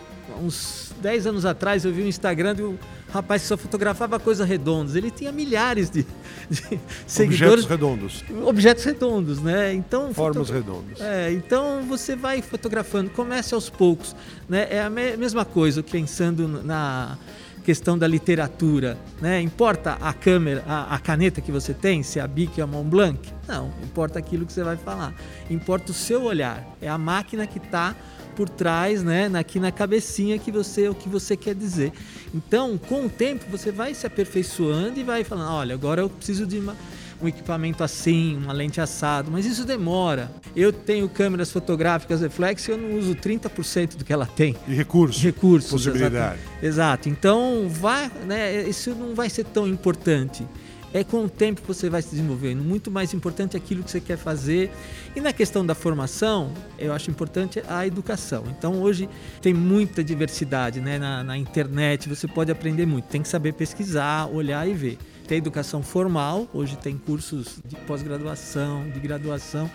uns 0.43 0.93
10 1.01 1.29
anos 1.29 1.45
atrás 1.47 1.85
eu 1.85 1.93
vi 1.93 2.03
um 2.03 2.07
Instagram 2.07 2.55
de 2.57 2.63
um 2.63 2.77
rapaz 3.13 3.43
que 3.43 3.49
só 3.49 3.57
fotografava 3.57 4.19
coisas 4.19 4.47
redondas. 4.47 4.95
Ele 4.97 5.11
tinha 5.11 5.31
milhares 5.31 5.89
de, 5.89 6.05
de 6.51 6.81
seguidores. 7.07 7.65
Objetos 7.65 7.67
redondos. 7.67 8.25
Objetos 8.45 8.85
redondos, 8.85 9.41
né? 9.41 9.73
Então 9.73 10.13
Formas 10.13 10.49
foto- 10.49 10.53
redondas. 10.57 11.01
É, 11.01 11.33
então 11.33 11.85
você 11.89 12.17
vai 12.17 12.43
fotografando, 12.43 13.09
comece 13.11 13.55
aos 13.55 13.71
poucos, 13.71 14.15
né? 14.49 14.67
É 14.71 14.83
a 14.83 14.91
me- 14.91 15.17
mesma 15.17 15.45
coisa, 15.45 15.83
pensando 15.83 16.49
na 16.63 17.17
questão 17.67 17.99
da 17.99 18.07
literatura, 18.07 18.97
né? 19.21 19.41
Importa 19.41 19.99
a 20.01 20.13
câmera, 20.13 20.63
a, 20.69 20.95
a 20.95 21.01
caneta 21.01 21.41
que 21.41 21.51
você 21.51 21.75
tem, 21.75 22.01
se 22.01 22.21
é 22.21 22.23
a 22.23 22.27
Bic 22.29 22.61
ou 22.61 22.65
a 22.65 22.67
Montblanc? 22.69 23.19
Não, 23.49 23.73
importa 23.83 24.21
aquilo 24.21 24.47
que 24.47 24.53
você 24.53 24.63
vai 24.63 24.77
falar. 24.77 25.13
Importa 25.51 25.91
o 25.91 25.95
seu 25.95 26.23
olhar. 26.23 26.65
É 26.81 26.89
a 26.89 26.97
máquina 26.97 27.45
que 27.45 27.59
está 27.59 27.97
por 28.37 28.49
trás, 28.49 29.03
né, 29.03 29.29
aqui 29.35 29.59
na 29.59 29.73
cabecinha 29.73 30.39
que 30.39 30.53
você 30.53 30.89
o 30.89 30.95
que 30.95 31.09
você 31.09 31.37
quer 31.37 31.57
dizer. 31.57 31.93
Então, 32.33 32.79
com 32.79 33.07
o 33.07 33.09
tempo 33.09 33.45
você 33.51 33.73
vai 33.73 33.95
se 33.95 34.07
aperfeiçoando 34.07 35.01
e 35.01 35.03
vai 35.03 35.25
falando, 35.25 35.51
olha, 35.51 35.75
agora 35.75 36.03
eu 36.03 36.09
preciso 36.09 36.47
de 36.47 36.61
uma, 36.61 36.77
um 37.21 37.29
equipamento 37.29 37.83
assim, 37.83 38.37
uma 38.37 38.53
lente 38.53 38.81
assado, 38.81 39.31
mas 39.31 39.47
isso 39.47 39.65
demora. 39.65 40.31
Eu 40.55 40.73
tenho 40.73 41.09
câmeras 41.09 41.51
fotográficas 41.51 42.21
reflex 42.21 42.67
e 42.69 42.71
eu 42.73 42.79
não 42.79 42.99
uso 42.99 43.15
30% 43.15 43.97
do 43.97 44.05
que 44.05 44.13
ela 44.13 44.27
tem. 44.27 44.55
E 44.67 44.75
recursos. 44.75 45.23
Recursos. 45.23 45.71
Possibilidade. 45.71 46.41
Exato. 46.63 46.87
Exato. 46.87 47.09
Então, 47.09 47.69
vai, 47.69 48.11
né, 48.27 48.69
isso 48.69 48.95
não 48.95 49.15
vai 49.15 49.31
ser 49.31 49.45
tão 49.45 49.67
importante. 49.67 50.47
É 50.95 51.05
com 51.05 51.25
o 51.25 51.29
tempo 51.29 51.61
que 51.61 51.69
você 51.69 51.91
vai 51.91 52.01
se 52.01 52.11
desenvolvendo. 52.11 52.63
Muito 52.63 52.91
mais 52.91 53.13
importante 53.13 53.55
é 53.55 53.59
aquilo 53.59 53.83
que 53.83 53.91
você 53.91 54.01
quer 54.01 54.17
fazer. 54.17 54.71
E 55.15 55.21
na 55.21 55.33
questão 55.33 55.67
da 55.67 55.75
formação, 55.75 56.53
eu 56.79 56.93
acho 56.93 57.11
importante 57.11 57.63
a 57.69 57.87
educação. 57.87 58.45
Então, 58.57 58.81
hoje 58.81 59.09
tem 59.43 59.53
muita 59.53 60.03
diversidade 60.03 60.81
né? 60.81 60.99
na, 60.99 61.23
na 61.23 61.37
internet, 61.37 62.09
você 62.09 62.27
pode 62.27 62.51
aprender 62.51 62.87
muito. 62.87 63.07
Tem 63.07 63.21
que 63.21 63.29
saber 63.29 63.53
pesquisar, 63.53 64.27
olhar 64.27 64.67
e 64.67 64.73
ver. 64.73 64.99
Tem 65.27 65.39
educação 65.39 65.83
formal, 65.83 66.47
hoje 66.55 66.77
tem 66.77 66.97
cursos 66.97 67.59
de 67.65 67.75
pós-graduação, 67.75 68.89
de 68.91 69.01
graduação 69.01 69.69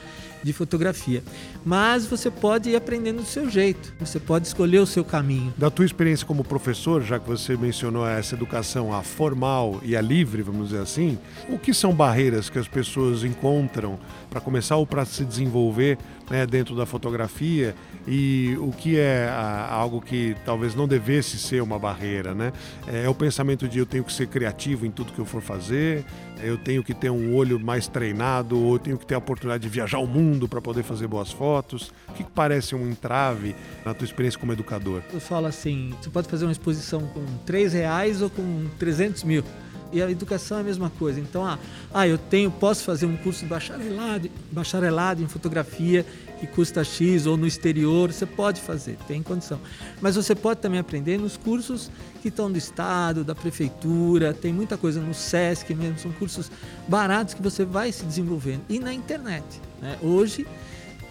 de 0.43 0.53
fotografia. 0.53 1.23
Mas 1.63 2.05
você 2.05 2.31
pode 2.31 2.69
ir 2.69 2.75
aprendendo 2.75 3.17
do 3.17 3.25
seu 3.25 3.49
jeito, 3.49 3.93
você 3.99 4.19
pode 4.19 4.47
escolher 4.47 4.79
o 4.79 4.85
seu 4.85 5.03
caminho. 5.03 5.53
Da 5.57 5.69
tua 5.69 5.85
experiência 5.85 6.25
como 6.25 6.43
professor, 6.43 7.01
já 7.01 7.19
que 7.19 7.27
você 7.27 7.55
mencionou 7.55 8.07
essa 8.07 8.35
educação, 8.35 8.93
a 8.93 9.03
formal 9.03 9.79
e 9.83 9.95
a 9.95 10.01
livre, 10.01 10.41
vamos 10.41 10.69
dizer 10.69 10.81
assim, 10.81 11.17
o 11.49 11.57
que 11.57 11.73
são 11.73 11.93
barreiras 11.93 12.49
que 12.49 12.57
as 12.57 12.67
pessoas 12.67 13.23
encontram 13.23 13.99
para 14.29 14.41
começar 14.41 14.77
ou 14.77 14.87
para 14.87 15.05
se 15.05 15.23
desenvolver 15.25 15.97
né, 16.29 16.45
dentro 16.47 16.75
da 16.75 16.85
fotografia 16.85 17.75
e 18.07 18.57
o 18.59 18.71
que 18.71 18.97
é 18.97 19.27
ah, 19.29 19.67
algo 19.69 20.01
que 20.01 20.35
talvez 20.45 20.73
não 20.73 20.87
devesse 20.87 21.37
ser 21.37 21.61
uma 21.61 21.77
barreira, 21.77 22.33
né? 22.33 22.53
É 22.87 23.07
o 23.07 23.13
pensamento 23.13 23.67
de 23.67 23.79
eu 23.79 23.85
tenho 23.85 24.03
que 24.03 24.13
ser 24.13 24.27
criativo 24.27 24.85
em 24.85 24.91
tudo 24.91 25.11
que 25.11 25.19
eu 25.19 25.25
for 25.25 25.41
fazer? 25.41 26.05
Eu 26.41 26.57
tenho 26.57 26.83
que 26.83 26.93
ter 26.93 27.11
um 27.11 27.35
olho 27.35 27.59
mais 27.59 27.87
treinado 27.87 28.57
ou 28.57 28.73
eu 28.73 28.79
tenho 28.79 28.97
que 28.97 29.05
ter 29.05 29.13
a 29.13 29.17
oportunidade 29.19 29.61
de 29.61 29.69
viajar 29.69 29.99
o 29.99 30.07
mundo 30.07 30.30
para 30.47 30.61
poder 30.61 30.83
fazer 30.83 31.07
boas 31.07 31.31
fotos? 31.31 31.91
O 32.09 32.13
que, 32.13 32.23
que 32.23 32.31
parece 32.31 32.75
um 32.75 32.89
entrave 32.89 33.55
na 33.85 33.93
tua 33.93 34.05
experiência 34.05 34.39
como 34.39 34.51
educador? 34.51 35.01
Eu 35.13 35.19
falo 35.19 35.47
assim, 35.47 35.93
você 36.01 36.09
pode 36.09 36.27
fazer 36.27 36.45
uma 36.45 36.51
exposição 36.51 37.01
com 37.07 37.25
3 37.45 37.73
reais 37.73 38.21
ou 38.21 38.29
com 38.29 38.67
300 38.79 39.23
mil. 39.23 39.43
E 39.91 40.01
a 40.01 40.09
educação 40.09 40.57
é 40.57 40.61
a 40.61 40.63
mesma 40.63 40.89
coisa. 40.89 41.19
Então, 41.19 41.45
ah, 41.45 41.59
ah 41.93 42.07
eu 42.07 42.17
tenho, 42.17 42.49
posso 42.49 42.83
fazer 42.83 43.05
um 43.05 43.17
curso 43.17 43.41
de 43.41 43.47
bacharelado, 43.47 44.29
bacharelado 44.51 45.21
em 45.21 45.27
fotografia 45.27 46.05
custa 46.47 46.83
X 46.83 47.25
ou 47.25 47.37
no 47.37 47.45
exterior, 47.47 48.11
você 48.11 48.25
pode 48.25 48.61
fazer, 48.61 48.97
tem 49.07 49.21
condição. 49.21 49.59
Mas 50.01 50.15
você 50.15 50.33
pode 50.35 50.59
também 50.59 50.79
aprender 50.79 51.17
nos 51.17 51.37
cursos 51.37 51.91
que 52.21 52.27
estão 52.27 52.51
do 52.51 52.57
Estado, 52.57 53.23
da 53.23 53.33
Prefeitura, 53.33 54.33
tem 54.33 54.53
muita 54.53 54.77
coisa 54.77 55.01
no 55.01 55.13
SESC 55.13 55.73
mesmo, 55.73 55.99
são 55.99 56.11
cursos 56.11 56.51
baratos 56.87 57.33
que 57.33 57.41
você 57.41 57.65
vai 57.65 57.91
se 57.91 58.05
desenvolvendo. 58.05 58.61
E 58.69 58.79
na 58.79 58.93
internet. 58.93 59.45
Né? 59.81 59.97
Hoje, 60.01 60.45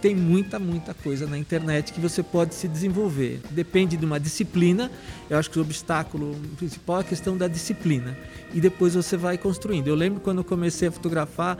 tem 0.01 0.15
muita, 0.15 0.57
muita 0.57 0.93
coisa 0.93 1.27
na 1.27 1.37
internet 1.37 1.93
que 1.93 1.99
você 1.99 2.23
pode 2.23 2.55
se 2.55 2.67
desenvolver. 2.67 3.39
Depende 3.51 3.95
de 3.95 4.05
uma 4.05 4.19
disciplina. 4.19 4.91
Eu 5.29 5.37
acho 5.37 5.49
que 5.49 5.59
o 5.59 5.61
obstáculo 5.61 6.35
principal 6.57 6.97
é 6.97 7.01
a 7.01 7.03
questão 7.03 7.37
da 7.37 7.47
disciplina. 7.47 8.17
E 8.53 8.59
depois 8.59 8.95
você 8.95 9.15
vai 9.15 9.37
construindo. 9.37 9.87
Eu 9.87 9.95
lembro 9.95 10.19
quando 10.19 10.39
eu 10.39 10.43
comecei 10.43 10.87
a 10.87 10.91
fotografar, 10.91 11.57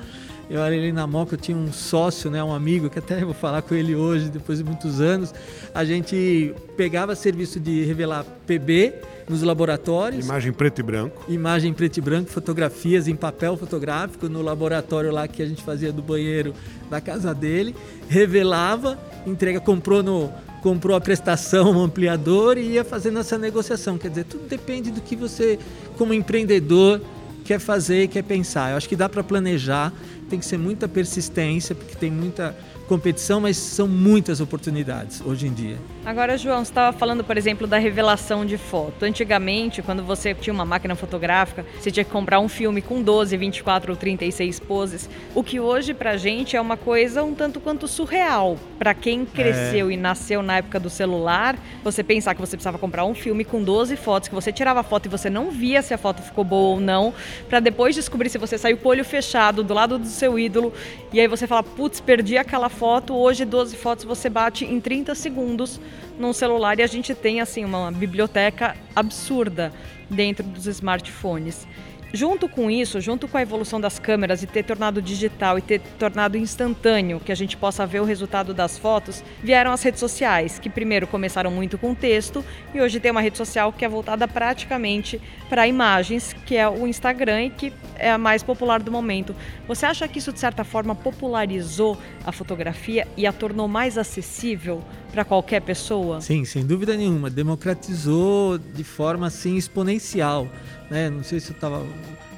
eu 0.49 0.59
era 0.59 0.75
ali 0.75 0.91
na 0.91 1.05
Moca, 1.05 1.35
eu 1.35 1.39
tinha 1.39 1.55
um 1.55 1.71
sócio, 1.71 2.31
né, 2.31 2.43
um 2.43 2.53
amigo, 2.53 2.89
que 2.89 2.99
até 2.99 3.21
vou 3.23 3.33
falar 3.33 3.61
com 3.61 3.75
ele 3.75 3.95
hoje, 3.95 4.29
depois 4.29 4.57
de 4.57 4.63
muitos 4.63 4.99
anos. 4.99 5.33
A 5.73 5.85
gente 5.85 6.53
pegava 6.75 7.15
serviço 7.15 7.59
de 7.59 7.83
revelar 7.85 8.25
PB 8.47 8.95
nos 9.31 9.41
laboratórios. 9.41 10.25
Imagem 10.25 10.51
preto 10.51 10.79
e 10.79 10.83
branco. 10.83 11.25
Imagem 11.31 11.73
preto 11.73 11.97
e 11.97 12.01
branco, 12.01 12.29
fotografias 12.29 13.07
em 13.07 13.15
papel 13.15 13.55
fotográfico 13.57 14.27
no 14.27 14.41
laboratório 14.41 15.11
lá 15.11 15.27
que 15.27 15.41
a 15.41 15.45
gente 15.45 15.63
fazia 15.63 15.91
do 15.91 16.01
banheiro 16.01 16.53
da 16.89 16.99
casa 16.99 17.33
dele, 17.33 17.75
revelava, 18.07 18.99
entrega, 19.25 19.59
comprou 19.59 20.03
no 20.03 20.31
comprou 20.61 20.95
a 20.95 21.01
prestação, 21.01 21.71
um 21.71 21.81
ampliador 21.81 22.55
e 22.55 22.73
ia 22.73 22.83
fazendo 22.83 23.17
essa 23.17 23.35
negociação. 23.35 23.97
Quer 23.97 24.09
dizer, 24.09 24.25
tudo 24.25 24.47
depende 24.47 24.91
do 24.91 25.01
que 25.01 25.15
você, 25.15 25.57
como 25.97 26.13
empreendedor, 26.13 27.01
quer 27.43 27.59
fazer, 27.59 28.07
quer 28.09 28.23
pensar. 28.23 28.69
Eu 28.69 28.77
acho 28.77 28.87
que 28.87 28.95
dá 28.95 29.09
para 29.09 29.23
planejar, 29.23 29.91
tem 30.29 30.37
que 30.37 30.45
ser 30.45 30.57
muita 30.57 30.87
persistência, 30.87 31.73
porque 31.73 31.95
tem 31.95 32.11
muita 32.11 32.55
competição, 32.91 33.39
mas 33.39 33.55
são 33.55 33.87
muitas 33.87 34.41
oportunidades 34.41 35.21
hoje 35.25 35.47
em 35.47 35.53
dia. 35.53 35.77
Agora, 36.05 36.37
João, 36.37 36.57
você 36.57 36.71
estava 36.71 36.97
falando, 36.97 37.23
por 37.23 37.37
exemplo, 37.37 37.65
da 37.65 37.77
revelação 37.77 38.45
de 38.45 38.57
foto. 38.57 39.05
Antigamente, 39.05 39.81
quando 39.81 40.03
você 40.03 40.33
tinha 40.33 40.53
uma 40.53 40.65
máquina 40.65 40.93
fotográfica, 40.93 41.65
você 41.79 41.89
tinha 41.89 42.03
que 42.03 42.11
comprar 42.11 42.41
um 42.41 42.49
filme 42.49 42.81
com 42.81 43.01
12, 43.01 43.37
24 43.37 43.91
ou 43.93 43.97
36 43.97 44.59
poses. 44.59 45.09
O 45.33 45.41
que 45.41 45.57
hoje, 45.57 45.93
pra 45.93 46.17
gente, 46.17 46.57
é 46.57 46.59
uma 46.59 46.75
coisa 46.75 47.23
um 47.23 47.33
tanto 47.33 47.61
quanto 47.61 47.87
surreal. 47.87 48.57
Para 48.77 48.93
quem 48.93 49.25
cresceu 49.25 49.89
é. 49.89 49.93
e 49.93 49.95
nasceu 49.97 50.41
na 50.43 50.57
época 50.57 50.77
do 50.77 50.89
celular, 50.89 51.57
você 51.81 52.03
pensar 52.03 52.35
que 52.35 52.41
você 52.41 52.57
precisava 52.57 52.77
comprar 52.77 53.05
um 53.05 53.15
filme 53.15 53.45
com 53.45 53.63
12 53.63 53.95
fotos, 53.95 54.27
que 54.27 54.35
você 54.35 54.51
tirava 54.51 54.81
a 54.81 54.83
foto 54.83 55.05
e 55.05 55.09
você 55.09 55.29
não 55.29 55.49
via 55.49 55.81
se 55.81 55.93
a 55.93 55.97
foto 55.97 56.21
ficou 56.21 56.43
boa 56.43 56.75
ou 56.75 56.79
não, 56.81 57.13
para 57.47 57.61
depois 57.61 57.95
descobrir 57.95 58.27
se 58.27 58.37
você 58.37 58.57
saiu 58.57 58.75
com 58.75 58.89
o 58.89 58.91
olho 58.91 59.05
fechado 59.05 59.63
do 59.63 59.73
lado 59.73 59.97
do 59.97 60.07
seu 60.07 60.37
ídolo, 60.37 60.73
e 61.13 61.21
aí 61.21 61.27
você 61.27 61.47
fala, 61.47 61.63
putz, 61.63 62.01
perdi 62.01 62.37
aquela 62.37 62.67
foto 62.67 62.80
foto, 62.81 63.13
hoje 63.13 63.45
12 63.45 63.75
fotos 63.75 64.03
você 64.03 64.27
bate 64.27 64.65
em 64.65 64.81
30 64.81 65.13
segundos 65.13 65.79
num 66.17 66.33
celular 66.33 66.79
e 66.79 66.81
a 66.81 66.87
gente 66.87 67.13
tem 67.13 67.39
assim 67.39 67.63
uma 67.63 67.91
biblioteca 67.91 68.75
absurda 68.95 69.71
dentro 70.09 70.43
dos 70.43 70.65
smartphones. 70.65 71.67
Junto 72.13 72.49
com 72.49 72.69
isso, 72.69 72.99
junto 72.99 73.25
com 73.25 73.37
a 73.37 73.41
evolução 73.41 73.79
das 73.79 73.97
câmeras 73.97 74.43
e 74.43 74.47
ter 74.47 74.63
tornado 74.63 75.01
digital 75.01 75.57
e 75.57 75.61
ter 75.61 75.79
tornado 75.97 76.37
instantâneo 76.37 77.21
que 77.21 77.31
a 77.31 77.35
gente 77.35 77.55
possa 77.55 77.85
ver 77.85 78.01
o 78.01 78.05
resultado 78.05 78.53
das 78.53 78.77
fotos, 78.77 79.23
vieram 79.41 79.71
as 79.71 79.81
redes 79.81 80.01
sociais, 80.01 80.59
que 80.59 80.69
primeiro 80.69 81.07
começaram 81.07 81.49
muito 81.49 81.77
com 81.77 81.95
texto 81.95 82.43
e 82.73 82.81
hoje 82.81 82.99
tem 82.99 83.11
uma 83.11 83.21
rede 83.21 83.37
social 83.37 83.71
que 83.71 83.85
é 83.85 83.89
voltada 83.89 84.27
praticamente 84.27 85.21
para 85.47 85.67
imagens, 85.67 86.33
que 86.45 86.57
é 86.57 86.67
o 86.67 86.85
Instagram 86.85 87.45
e 87.45 87.49
que 87.49 87.73
é 87.97 88.11
a 88.11 88.17
mais 88.17 88.43
popular 88.43 88.81
do 88.81 88.91
momento. 88.91 89.33
Você 89.65 89.85
acha 89.85 90.05
que 90.05 90.19
isso 90.19 90.33
de 90.33 90.39
certa 90.39 90.65
forma 90.65 90.93
popularizou 90.93 91.97
a 92.25 92.31
fotografia 92.33 93.07
e 93.15 93.25
a 93.25 93.31
tornou 93.31 93.69
mais 93.69 93.97
acessível 93.97 94.83
para 95.11 95.25
qualquer 95.25 95.61
pessoa? 95.61 96.21
Sim, 96.21 96.45
sem 96.45 96.65
dúvida 96.65 96.95
nenhuma, 96.95 97.29
democratizou 97.29 98.57
de 98.57 98.83
forma 98.83 99.27
assim 99.27 99.57
exponencial 99.57 100.47
né? 100.91 101.09
Não 101.09 101.23
sei 101.23 101.39
se 101.39 101.51
eu 101.51 101.55
tava 101.55 101.83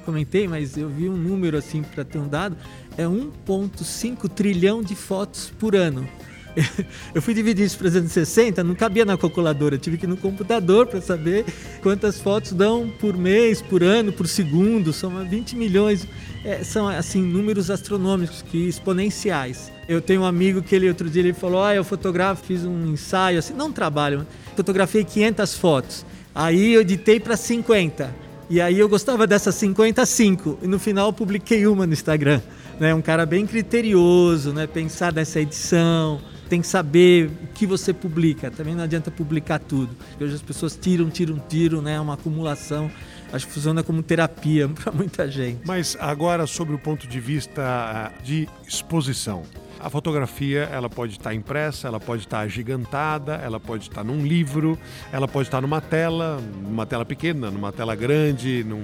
comentei, 0.05 0.47
mas 0.47 0.77
eu 0.77 0.87
vi 0.87 1.09
um 1.09 1.17
número 1.17 1.57
assim 1.57 1.81
para 1.81 2.05
ter 2.05 2.19
um 2.19 2.27
dado, 2.27 2.55
é 2.97 3.03
1.5 3.05 4.29
trilhão 4.29 4.83
de 4.83 4.95
fotos 4.95 5.51
por 5.57 5.75
ano. 5.75 6.07
Eu 7.15 7.21
fui 7.21 7.33
dividir 7.33 7.65
isso 7.65 7.79
para 7.79 7.89
360, 7.89 8.63
não 8.63 8.75
cabia 8.75 9.05
na 9.05 9.17
calculadora, 9.17 9.75
tive 9.75 9.97
que 9.97 10.05
ir 10.05 10.09
no 10.09 10.17
computador 10.17 10.85
para 10.85 11.01
saber 11.01 11.45
quantas 11.81 12.21
fotos 12.21 12.51
dão 12.51 12.91
por 12.99 13.17
mês, 13.17 13.59
por 13.59 13.81
ano, 13.81 14.13
por 14.13 14.27
segundo, 14.27 14.93
são 14.93 15.09
20 15.25 15.55
milhões. 15.55 16.07
É, 16.45 16.63
são 16.63 16.87
assim 16.87 17.21
números 17.21 17.69
astronômicos 17.71 18.41
que 18.41 18.67
exponenciais. 18.67 19.71
Eu 19.87 20.01
tenho 20.01 20.21
um 20.21 20.25
amigo 20.25 20.61
que 20.61 20.75
ele 20.75 20.89
outro 20.89 21.09
dia 21.09 21.21
ele 21.21 21.33
falou: 21.33 21.63
"Ah, 21.63 21.73
eu 21.73 21.83
fotografo, 21.83 22.43
fiz 22.45 22.65
um 22.65 22.87
ensaio 22.87 23.39
assim, 23.39 23.53
não 23.53 23.71
trabalho, 23.71 24.27
fotografei 24.55 25.05
500 25.05 25.57
fotos. 25.57 26.05
Aí 26.35 26.73
eu 26.73 26.81
editei 26.81 27.19
para 27.19 27.37
50. 27.37 28.13
E 28.49 28.59
aí 28.59 28.77
eu 28.77 28.89
gostava 28.89 29.25
dessas 29.25 29.55
55 29.55 30.59
e 30.61 30.67
no 30.67 30.77
final 30.77 31.07
eu 31.07 31.13
publiquei 31.13 31.65
uma 31.65 31.87
no 31.87 31.93
Instagram. 31.93 32.41
Né? 32.79 32.93
Um 32.93 33.01
cara 33.01 33.25
bem 33.25 33.45
criterioso, 33.45 34.51
né? 34.51 34.67
pensar 34.67 35.13
nessa 35.13 35.39
edição, 35.39 36.19
tem 36.49 36.61
que 36.61 36.67
saber 36.67 37.31
o 37.43 37.47
que 37.47 37.65
você 37.65 37.93
publica. 37.93 38.51
Também 38.51 38.75
não 38.75 38.83
adianta 38.83 39.09
publicar 39.09 39.59
tudo. 39.59 39.95
Porque 40.09 40.23
hoje 40.23 40.35
as 40.35 40.41
pessoas 40.41 40.75
tiram, 40.75 41.09
tiram, 41.09 41.41
tiram, 41.47 41.81
né? 41.81 41.95
É 41.95 41.99
uma 41.99 42.15
acumulação. 42.15 42.91
Acho 43.33 43.47
que 43.47 43.53
funciona 43.53 43.81
como 43.81 44.03
terapia 44.03 44.69
para 44.83 44.91
muita 44.91 45.29
gente. 45.29 45.61
Mas 45.65 45.97
agora 45.99 46.45
sobre 46.45 46.75
o 46.75 46.79
ponto 46.79 47.07
de 47.07 47.19
vista 47.19 48.11
de 48.23 48.47
exposição. 48.67 49.41
A 49.83 49.89
fotografia 49.89 50.61
ela 50.71 50.89
pode 50.89 51.11
estar 51.11 51.33
impressa, 51.33 51.89
ela 51.89 51.99
pode 51.99 52.21
estar 52.21 52.39
agigantada, 52.39 53.33
ela 53.35 53.59
pode 53.59 53.83
estar 53.83 54.01
num 54.01 54.25
livro, 54.25 54.79
ela 55.11 55.27
pode 55.27 55.49
estar 55.49 55.59
numa 55.59 55.81
tela, 55.81 56.39
numa 56.61 56.85
tela 56.85 57.03
pequena, 57.03 57.51
numa 57.51 57.69
tela 57.69 57.93
grande, 57.93 58.63
num 58.63 58.81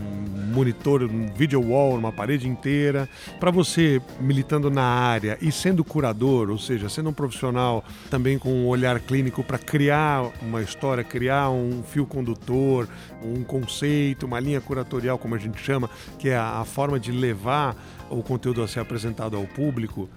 monitor, 0.53 0.99
num 0.99 1.33
video 1.33 1.61
wall, 1.61 1.95
numa 1.95 2.11
parede 2.11 2.49
inteira. 2.49 3.07
Para 3.39 3.49
você 3.49 4.01
militando 4.19 4.69
na 4.69 4.83
área 4.83 5.37
e 5.41 5.53
sendo 5.53 5.85
curador, 5.85 6.49
ou 6.49 6.57
seja, 6.57 6.89
sendo 6.89 7.11
um 7.11 7.13
profissional 7.13 7.81
também 8.09 8.37
com 8.37 8.49
um 8.49 8.67
olhar 8.67 8.99
clínico 8.99 9.41
para 9.41 9.57
criar 9.57 10.29
uma 10.41 10.61
história, 10.61 11.01
criar 11.01 11.49
um 11.49 11.81
fio 11.81 12.05
condutor, 12.05 12.89
um 13.23 13.41
conceito, 13.41 14.25
uma 14.25 14.41
linha 14.41 14.59
curatorial, 14.59 15.17
como 15.17 15.33
a 15.33 15.37
gente 15.37 15.61
chama, 15.61 15.89
que 16.17 16.27
é 16.27 16.35
a, 16.35 16.59
a 16.59 16.65
forma 16.65 16.99
de 16.99 17.13
levar 17.13 17.73
o 18.09 18.21
conteúdo 18.21 18.61
a 18.61 18.67
ser 18.67 18.81
apresentado 18.81 19.37
ao 19.37 19.43
público, 19.43 20.09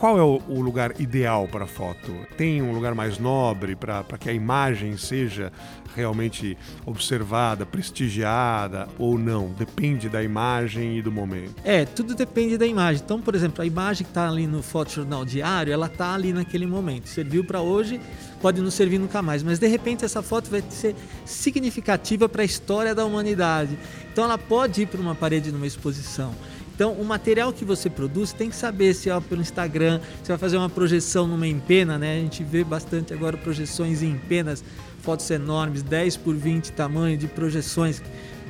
qual 0.00 0.18
é 0.18 0.22
o, 0.22 0.62
lugar 0.62 0.98
ideal 0.98 1.46
para 1.46 1.64
a 1.64 1.66
foto? 1.66 2.26
Tem 2.34 2.62
um 2.62 2.72
lugar 2.72 2.94
mais 2.94 3.18
nobre 3.18 3.76
para 3.76 4.02
que 4.18 4.30
a 4.30 4.32
imagem 4.32 4.96
seja 4.96 5.52
realmente 5.94 6.56
observada, 6.86 7.66
prestigiada 7.66 8.88
ou 8.98 9.18
não? 9.18 9.50
Depende 9.50 10.08
da 10.08 10.22
imagem 10.22 10.96
e 10.96 11.02
do 11.02 11.12
momento. 11.12 11.54
É, 11.62 11.84
tudo 11.84 12.14
depende 12.14 12.56
da 12.56 12.66
imagem. 12.66 13.02
Então, 13.04 13.20
por 13.20 13.34
exemplo, 13.34 13.60
a 13.60 13.66
imagem 13.66 14.04
que 14.04 14.10
está 14.10 14.26
ali 14.26 14.46
no 14.46 14.62
fotojornal 14.62 15.22
diário, 15.22 15.70
ela 15.70 15.84
está 15.84 16.14
ali 16.14 16.32
naquele 16.32 16.66
momento. 16.66 17.06
Serviu 17.06 17.44
para 17.44 17.60
hoje, 17.60 18.00
pode 18.40 18.62
não 18.62 18.70
servir 18.70 18.96
nunca 18.96 19.20
mais. 19.20 19.42
Mas 19.42 19.58
de 19.58 19.66
repente 19.66 20.02
essa 20.02 20.22
foto 20.22 20.50
vai 20.50 20.64
ser 20.70 20.96
significativa 21.26 22.26
para 22.26 22.40
a 22.40 22.46
história 22.46 22.94
da 22.94 23.04
humanidade. 23.04 23.78
Então 24.10 24.24
ela 24.24 24.38
pode 24.38 24.80
ir 24.80 24.86
para 24.86 24.98
uma 24.98 25.14
parede 25.14 25.52
numa 25.52 25.66
exposição. 25.66 26.34
Então, 26.80 26.94
o 26.94 27.04
material 27.04 27.52
que 27.52 27.62
você 27.62 27.90
produz 27.90 28.32
tem 28.32 28.48
que 28.48 28.56
saber 28.56 28.94
se 28.94 29.10
é 29.10 29.20
pelo 29.20 29.42
Instagram, 29.42 30.00
você 30.22 30.32
vai 30.32 30.38
fazer 30.38 30.56
uma 30.56 30.70
projeção 30.70 31.26
numa 31.26 31.46
empena, 31.46 31.98
né? 31.98 32.16
A 32.16 32.20
gente 32.20 32.42
vê 32.42 32.64
bastante 32.64 33.12
agora 33.12 33.36
projeções 33.36 34.02
em 34.02 34.12
empenas, 34.12 34.64
fotos 35.02 35.30
enormes, 35.30 35.82
10 35.82 36.16
por 36.16 36.34
20 36.34 36.72
tamanho 36.72 37.18
de 37.18 37.26
projeções, 37.26 38.02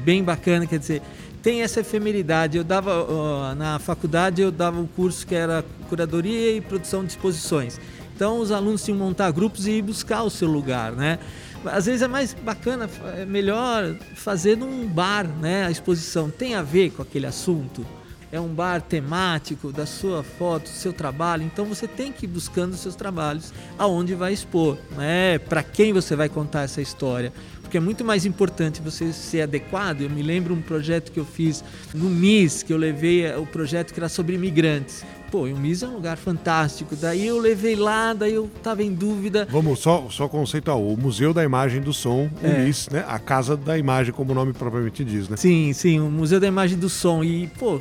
bem 0.04 0.22
bacana, 0.22 0.64
quer 0.64 0.78
dizer, 0.78 1.02
tem 1.42 1.62
essa 1.62 1.80
efemeridade. 1.80 2.56
Eu 2.56 2.62
dava 2.62 3.02
uh, 3.02 3.54
na 3.56 3.80
faculdade 3.80 4.40
eu 4.40 4.52
dava 4.52 4.78
um 4.78 4.86
curso 4.86 5.26
que 5.26 5.34
era 5.34 5.64
curadoria 5.88 6.56
e 6.56 6.60
produção 6.60 7.04
de 7.04 7.10
exposições. 7.10 7.80
Então 8.14 8.38
os 8.38 8.52
alunos 8.52 8.84
tinham 8.84 8.96
que 8.96 9.02
montar 9.02 9.32
grupos 9.32 9.66
e 9.66 9.72
ir 9.72 9.82
buscar 9.82 10.22
o 10.22 10.30
seu 10.30 10.46
lugar, 10.46 10.92
né? 10.92 11.18
Às 11.64 11.86
vezes 11.86 12.00
é 12.00 12.06
mais 12.06 12.32
bacana, 12.32 12.88
é 13.18 13.24
melhor 13.24 13.92
fazer 14.14 14.56
num 14.56 14.86
bar, 14.86 15.26
né? 15.26 15.66
A 15.66 15.70
exposição 15.72 16.30
tem 16.30 16.54
a 16.54 16.62
ver 16.62 16.90
com 16.90 17.02
aquele 17.02 17.26
assunto 17.26 17.84
é 18.32 18.40
um 18.40 18.48
bar 18.48 18.80
temático 18.80 19.72
da 19.72 19.86
sua 19.86 20.22
foto, 20.22 20.64
do 20.64 20.68
seu 20.68 20.92
trabalho. 20.92 21.42
Então 21.42 21.64
você 21.64 21.86
tem 21.88 22.12
que 22.12 22.26
ir 22.26 22.28
buscando 22.28 22.72
os 22.74 22.80
seus 22.80 22.94
trabalhos 22.94 23.52
aonde 23.78 24.14
vai 24.14 24.32
expor, 24.32 24.78
né? 24.96 25.38
Para 25.38 25.62
quem 25.62 25.92
você 25.92 26.14
vai 26.14 26.28
contar 26.28 26.62
essa 26.62 26.80
história? 26.80 27.32
porque 27.70 27.76
é 27.78 27.80
muito 27.80 28.04
mais 28.04 28.26
importante 28.26 28.82
você 28.82 29.12
ser 29.12 29.42
adequado. 29.42 30.00
Eu 30.00 30.10
me 30.10 30.22
lembro 30.24 30.52
um 30.52 30.60
projeto 30.60 31.12
que 31.12 31.20
eu 31.20 31.24
fiz 31.24 31.62
no 31.94 32.10
MIS, 32.10 32.64
que 32.64 32.72
eu 32.72 32.76
levei 32.76 33.24
eh, 33.24 33.36
o 33.38 33.46
projeto 33.46 33.94
que 33.94 34.00
era 34.00 34.08
sobre 34.08 34.34
imigrantes. 34.34 35.04
Pô, 35.30 35.42
o 35.44 35.56
MIS 35.56 35.84
é 35.84 35.86
um 35.86 35.92
lugar 35.94 36.16
fantástico. 36.16 36.96
Daí 36.96 37.24
eu 37.24 37.38
levei 37.38 37.76
lá, 37.76 38.12
daí 38.12 38.34
eu 38.34 38.50
tava 38.60 38.82
em 38.82 38.92
dúvida. 38.92 39.46
Vamos 39.48 39.78
só, 39.78 40.08
só 40.10 40.26
conceituar. 40.26 40.76
O 40.78 40.96
Museu 40.96 41.32
da 41.32 41.44
Imagem 41.44 41.80
do 41.80 41.92
Som, 41.92 42.28
o 42.42 42.46
É. 42.46 42.64
MIS, 42.64 42.88
né? 42.88 43.04
A 43.06 43.20
Casa 43.20 43.56
da 43.56 43.78
Imagem, 43.78 44.12
como 44.12 44.32
o 44.32 44.34
nome 44.34 44.52
propriamente 44.52 45.04
diz, 45.04 45.28
né? 45.28 45.36
Sim, 45.36 45.72
sim, 45.72 46.00
o 46.00 46.10
Museu 46.10 46.40
da 46.40 46.48
Imagem 46.48 46.76
do 46.76 46.88
Som. 46.88 47.22
E, 47.22 47.46
pô, 47.56 47.80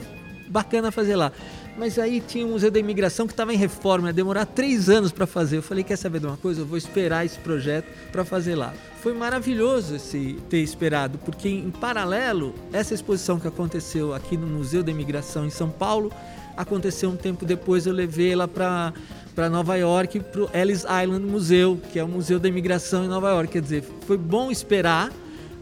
bacana 0.50 0.92
fazer 0.92 1.16
lá. 1.16 1.32
Mas 1.78 1.98
aí 1.98 2.20
tinha 2.20 2.46
o 2.46 2.50
Museu 2.50 2.70
da 2.70 2.80
Imigração 2.80 3.26
que 3.26 3.34
estava 3.34 3.54
em 3.54 3.58
reforma, 3.58 4.10
ia 4.10 4.14
demorar 4.14 4.46
três 4.46 4.90
anos 4.90 5.12
para 5.12 5.26
fazer. 5.26 5.58
Eu 5.58 5.64
falei, 5.64 5.84
quer 5.84 5.96
saber 5.96 6.20
de 6.20 6.26
uma 6.26 6.36
coisa? 6.36 6.62
Eu 6.62 6.66
vou 6.66 6.78
esperar 6.78 7.26
esse 7.26 7.40
projeto 7.40 7.86
para 8.12 8.26
fazer 8.26 8.56
lá. 8.56 8.74
Foi 9.02 9.14
maravilhoso 9.14 9.96
esse 9.96 10.38
ter 10.50 10.60
esperado, 10.60 11.18
porque 11.20 11.48
em 11.48 11.72
paralelo, 11.72 12.54
essa 12.74 12.94
exposição 12.94 13.40
que 13.40 13.48
aconteceu 13.48 14.14
aqui 14.14 14.36
no 14.36 14.48
Museu 14.48 14.84
da 14.84 14.92
Imigração 14.92 15.46
em 15.46 15.50
São 15.50 15.70
Paulo, 15.70 16.12
aconteceu 16.58 17.10
um 17.10 17.16
tempo 17.16 17.46
depois, 17.46 17.86
eu 17.86 17.94
levei 17.94 18.34
ela 18.34 18.48
para 18.48 18.94
para 19.40 19.50
Nova 19.50 19.78
York, 19.78 20.20
para 20.20 20.42
o 20.42 20.50
Ellis 20.54 20.82
Island 20.84 21.26
Museu, 21.26 21.80
que 21.94 21.98
é 21.98 22.04
o 22.04 22.08
Museu 22.10 22.42
da 22.42 22.50
Imigração 22.50 23.06
em 23.06 23.08
Nova 23.08 23.30
York. 23.30 23.54
Quer 23.54 23.62
dizer, 23.62 23.86
foi 24.06 24.18
bom 24.18 24.52
esperar 24.52 25.14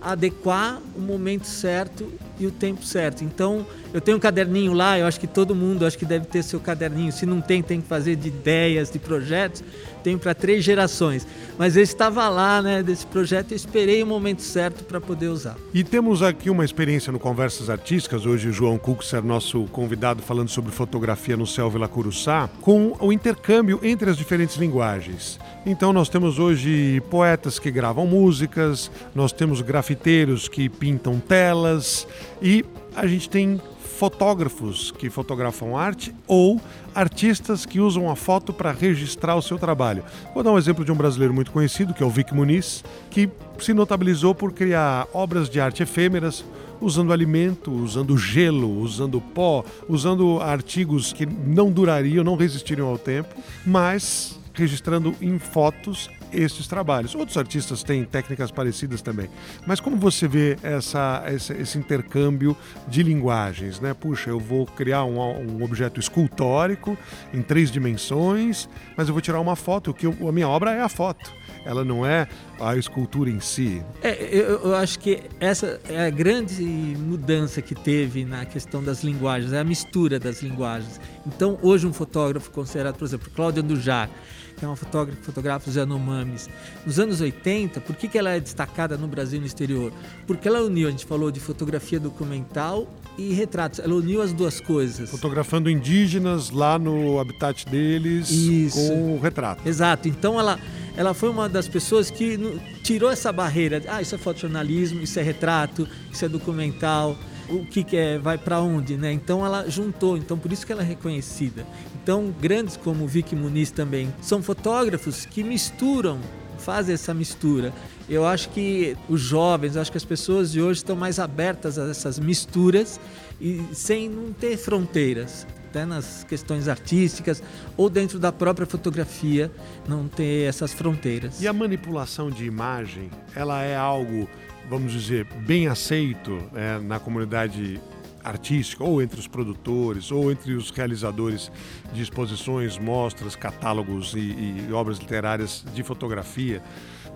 adequar 0.01 0.81
o 0.95 0.99
momento 0.99 1.45
certo 1.45 2.11
e 2.39 2.45
o 2.45 2.51
tempo 2.51 2.83
certo. 2.83 3.23
Então, 3.23 3.65
eu 3.93 4.01
tenho 4.01 4.17
um 4.17 4.19
caderninho 4.19 4.73
lá, 4.73 4.99
eu 4.99 5.05
acho 5.05 5.19
que 5.19 5.27
todo 5.27 5.55
mundo 5.55 5.85
acho 5.85 5.97
que 5.97 6.05
deve 6.05 6.25
ter 6.25 6.43
seu 6.43 6.59
caderninho. 6.59 7.11
Se 7.11 7.25
não 7.25 7.41
tem, 7.41 7.63
tem 7.63 7.81
que 7.81 7.87
fazer 7.87 8.15
de 8.15 8.27
ideias, 8.27 8.91
de 8.91 8.99
projetos. 8.99 9.63
Tenho 10.03 10.19
para 10.19 10.33
três 10.33 10.63
gerações. 10.63 11.27
Mas 11.57 11.75
eu 11.75 11.83
estava 11.83 12.29
lá, 12.29 12.61
né, 12.61 12.83
desse 12.83 13.05
projeto, 13.05 13.51
eu 13.51 13.55
esperei 13.55 14.03
o 14.03 14.05
momento 14.05 14.41
certo 14.41 14.83
para 14.83 15.01
poder 15.01 15.27
usar. 15.27 15.55
E 15.73 15.83
temos 15.83 16.21
aqui 16.21 16.49
uma 16.49 16.63
experiência 16.63 17.11
no 17.11 17.19
Conversas 17.19 17.69
Artísticas, 17.69 18.25
hoje 18.25 18.49
o 18.49 18.53
João 18.53 18.77
Cuxer, 18.77 19.23
nosso 19.23 19.63
convidado, 19.65 20.21
falando 20.21 20.49
sobre 20.49 20.71
fotografia 20.71 21.35
no 21.35 21.47
Céu 21.47 21.69
Vila 21.69 21.87
Curuçá, 21.87 22.49
com 22.61 22.95
o 22.99 23.11
intercâmbio 23.11 23.79
entre 23.83 24.09
as 24.09 24.17
diferentes 24.17 24.55
linguagens. 24.57 25.39
Então 25.65 25.91
nós 25.91 26.07
temos 26.07 26.39
hoje 26.39 27.01
poetas 27.09 27.59
que 27.59 27.69
gravam 27.69 28.07
músicas, 28.07 28.89
nós 29.13 29.33
temos 29.33 29.61
grafiteiros 29.61 30.47
que 30.47 30.69
pintam 30.69 31.19
telas 31.19 32.07
e 32.41 32.65
a 32.95 33.05
gente 33.07 33.29
tem 33.29 33.59
fotógrafos 33.97 34.91
que 34.91 35.09
fotografam 35.09 35.75
arte 35.75 36.13
ou 36.27 36.61
artistas 36.93 37.65
que 37.65 37.79
usam 37.79 38.09
a 38.09 38.15
foto 38.15 38.53
para 38.53 38.71
registrar 38.71 39.35
o 39.35 39.41
seu 39.41 39.57
trabalho. 39.57 40.03
Vou 40.33 40.43
dar 40.43 40.51
um 40.51 40.57
exemplo 40.57 40.85
de 40.85 40.91
um 40.91 40.95
brasileiro 40.95 41.33
muito 41.33 41.51
conhecido, 41.51 41.93
que 41.93 42.03
é 42.03 42.05
o 42.05 42.09
Vic 42.09 42.33
Muniz, 42.33 42.83
que 43.09 43.29
se 43.59 43.73
notabilizou 43.73 44.35
por 44.35 44.51
criar 44.51 45.07
obras 45.13 45.49
de 45.49 45.59
arte 45.59 45.81
efêmeras 45.81 46.45
usando 46.79 47.11
alimento, 47.11 47.71
usando 47.71 48.15
gelo, 48.17 48.79
usando 48.79 49.19
pó, 49.19 49.65
usando 49.89 50.39
artigos 50.41 51.11
que 51.11 51.25
não 51.25 51.71
durariam, 51.71 52.23
não 52.23 52.35
resistiriam 52.35 52.87
ao 52.87 52.99
tempo, 52.99 53.33
mas 53.65 54.39
registrando 54.53 55.15
em 55.21 55.39
fotos 55.39 56.09
estes 56.31 56.67
trabalhos. 56.67 57.15
Outros 57.15 57.37
artistas 57.37 57.83
têm 57.83 58.03
técnicas 58.03 58.51
parecidas 58.51 59.01
também. 59.01 59.29
Mas 59.65 59.79
como 59.79 59.97
você 59.97 60.27
vê 60.27 60.57
essa, 60.61 61.23
esse, 61.27 61.53
esse 61.53 61.77
intercâmbio 61.77 62.55
de 62.87 63.03
linguagens? 63.03 63.79
Né? 63.79 63.93
Puxa, 63.93 64.29
eu 64.29 64.39
vou 64.39 64.65
criar 64.65 65.03
um, 65.05 65.19
um, 65.19 65.63
objeto 65.63 65.99
escultórico 65.99 66.97
em 67.33 67.41
três 67.41 67.71
dimensões, 67.71 68.69
mas 68.95 69.07
eu 69.07 69.13
vou 69.13 69.21
tirar 69.21 69.39
uma 69.39 69.55
foto, 69.55 69.93
que 69.93 70.05
eu, 70.05 70.15
a 70.27 70.31
minha 70.31 70.47
obra 70.47 70.71
é 70.71 70.81
a 70.81 70.89
foto. 70.89 71.31
Ela 71.65 71.83
não 71.83 72.05
é 72.05 72.27
a 72.61 72.77
escultura 72.77 73.29
em 73.29 73.41
si. 73.41 73.83
É, 74.01 74.23
eu, 74.31 74.61
eu, 74.63 74.75
acho 74.75 74.99
que 74.99 75.21
essa 75.37 75.81
é 75.89 76.07
a 76.07 76.09
grande 76.09 76.63
mudança 76.63 77.61
que 77.61 77.75
teve 77.75 78.23
na 78.23 78.45
questão 78.45 78.81
das 78.81 79.03
linguagens, 79.03 79.51
é 79.51 79.59
a 79.59 79.63
mistura 79.65 80.17
das 80.17 80.41
linguagens. 80.41 80.99
Então, 81.25 81.59
hoje 81.61 81.85
um 81.85 81.91
fotógrafo 81.91 82.49
considerado, 82.51 82.95
por 82.95 83.03
exemplo, 83.03 83.29
Cláudia 83.35 83.61
Dujar, 83.61 84.09
que 84.57 84.65
é 84.65 84.67
uma 84.67 84.75
fotógrafa 84.75 85.19
que 85.19 85.25
fotografa 85.25 85.69
os 85.69 85.75
Yanomamis. 85.75 86.49
Nos 86.85 86.99
anos 86.99 87.21
80, 87.21 87.79
por 87.81 87.95
que, 87.95 88.07
que 88.07 88.17
ela 88.17 88.31
é 88.31 88.39
destacada 88.39 88.97
no 88.97 89.07
Brasil 89.07 89.37
e 89.37 89.39
no 89.39 89.45
exterior? 89.45 89.93
Porque 90.25 90.47
ela 90.47 90.61
uniu, 90.61 90.87
a 90.87 90.91
gente 90.91 91.05
falou 91.05 91.29
de 91.29 91.39
fotografia 91.39 91.99
documental 91.99 92.87
e 93.17 93.33
retratos. 93.33 93.79
Ela 93.79 93.93
uniu 93.93 94.21
as 94.21 94.33
duas 94.33 94.59
coisas. 94.59 95.11
Fotografando 95.11 95.69
indígenas 95.69 96.49
lá 96.49 96.79
no 96.79 97.19
habitat 97.19 97.65
deles 97.67 98.31
Isso. 98.31 98.77
com 98.77 99.15
o 99.15 99.19
retrato. 99.19 99.67
Exato. 99.67 100.07
Então 100.07 100.39
ela, 100.39 100.59
ela 100.95 101.13
foi 101.13 101.29
uma 101.29 101.47
das 101.47 101.67
pessoas 101.67 102.09
que 102.09 102.59
tirou 102.83 103.11
essa 103.11 103.31
barreira. 103.31 103.83
Ah, 103.87 104.01
isso 104.01 104.15
é 104.15 104.17
fotojornalismo, 104.17 105.01
isso 105.01 105.19
é 105.19 105.21
retrato, 105.21 105.87
isso 106.11 106.25
é 106.25 106.29
documental 106.29 107.15
o 107.49 107.65
que, 107.65 107.95
é, 107.95 108.17
vai 108.17 108.37
para 108.37 108.61
onde, 108.61 108.97
né? 108.97 109.11
Então 109.11 109.45
ela 109.45 109.69
juntou, 109.69 110.17
então 110.17 110.37
por 110.37 110.51
isso 110.51 110.65
que 110.65 110.71
ela 110.71 110.81
é 110.81 110.85
reconhecida. 110.85 111.65
Então 112.01 112.33
grandes 112.39 112.77
como 112.77 113.05
o 113.05 113.07
Vicky 113.07 113.35
Muniz 113.35 113.71
também 113.71 114.13
são 114.21 114.41
fotógrafos 114.41 115.25
que 115.25 115.43
misturam, 115.43 116.19
fazem 116.57 116.93
essa 116.93 117.13
mistura. 117.13 117.73
Eu 118.09 118.25
acho 118.25 118.49
que 118.49 118.95
os 119.09 119.21
jovens, 119.21 119.75
acho 119.77 119.91
que 119.91 119.97
as 119.97 120.05
pessoas 120.05 120.51
de 120.51 120.61
hoje 120.61 120.79
estão 120.79 120.95
mais 120.95 121.19
abertas 121.19 121.77
a 121.77 121.89
essas 121.89 122.19
misturas 122.19 122.99
e 123.39 123.61
sem 123.73 124.09
não 124.09 124.31
ter 124.31 124.57
fronteiras. 124.57 125.45
Até 125.69 125.85
nas 125.85 126.23
questões 126.23 126.69
artísticas 126.69 127.43
ou 127.75 127.89
dentro 127.89 128.17
da 128.17 128.31
própria 128.31 128.65
fotografia, 128.65 129.51
não 129.87 130.07
ter 130.07 130.47
essas 130.47 130.73
fronteiras. 130.73 131.41
E 131.41 131.47
a 131.47 131.51
manipulação 131.51 132.31
de 132.31 132.45
imagem, 132.45 133.11
ela 133.35 133.61
é 133.61 133.75
algo 133.75 134.29
vamos 134.69 134.91
dizer, 134.91 135.25
bem 135.45 135.67
aceito 135.67 136.39
é, 136.53 136.79
na 136.79 136.99
comunidade 136.99 137.79
artística, 138.23 138.83
ou 138.83 139.01
entre 139.01 139.19
os 139.19 139.27
produtores, 139.27 140.11
ou 140.11 140.31
entre 140.31 140.53
os 140.53 140.69
realizadores 140.69 141.49
de 141.93 142.01
exposições, 142.01 142.77
mostras, 142.77 143.35
catálogos 143.35 144.13
e, 144.13 144.65
e 144.67 144.73
obras 144.73 144.97
literárias 144.97 145.63
de 145.73 145.83
fotografia, 145.83 146.61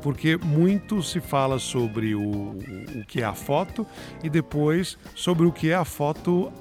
porque 0.01 0.37
muito 0.37 1.03
se 1.03 1.19
fala 1.19 1.59
sobre 1.59 2.15
o, 2.15 2.21
o 2.21 3.05
que 3.07 3.21
é 3.21 3.25
a 3.25 3.33
foto 3.33 3.85
e 4.23 4.29
depois 4.29 4.97
sobre 5.15 5.45
o 5.45 5.51
que 5.51 5.69
é 5.69 5.75
a 5.75 5.85
foto 5.85 6.51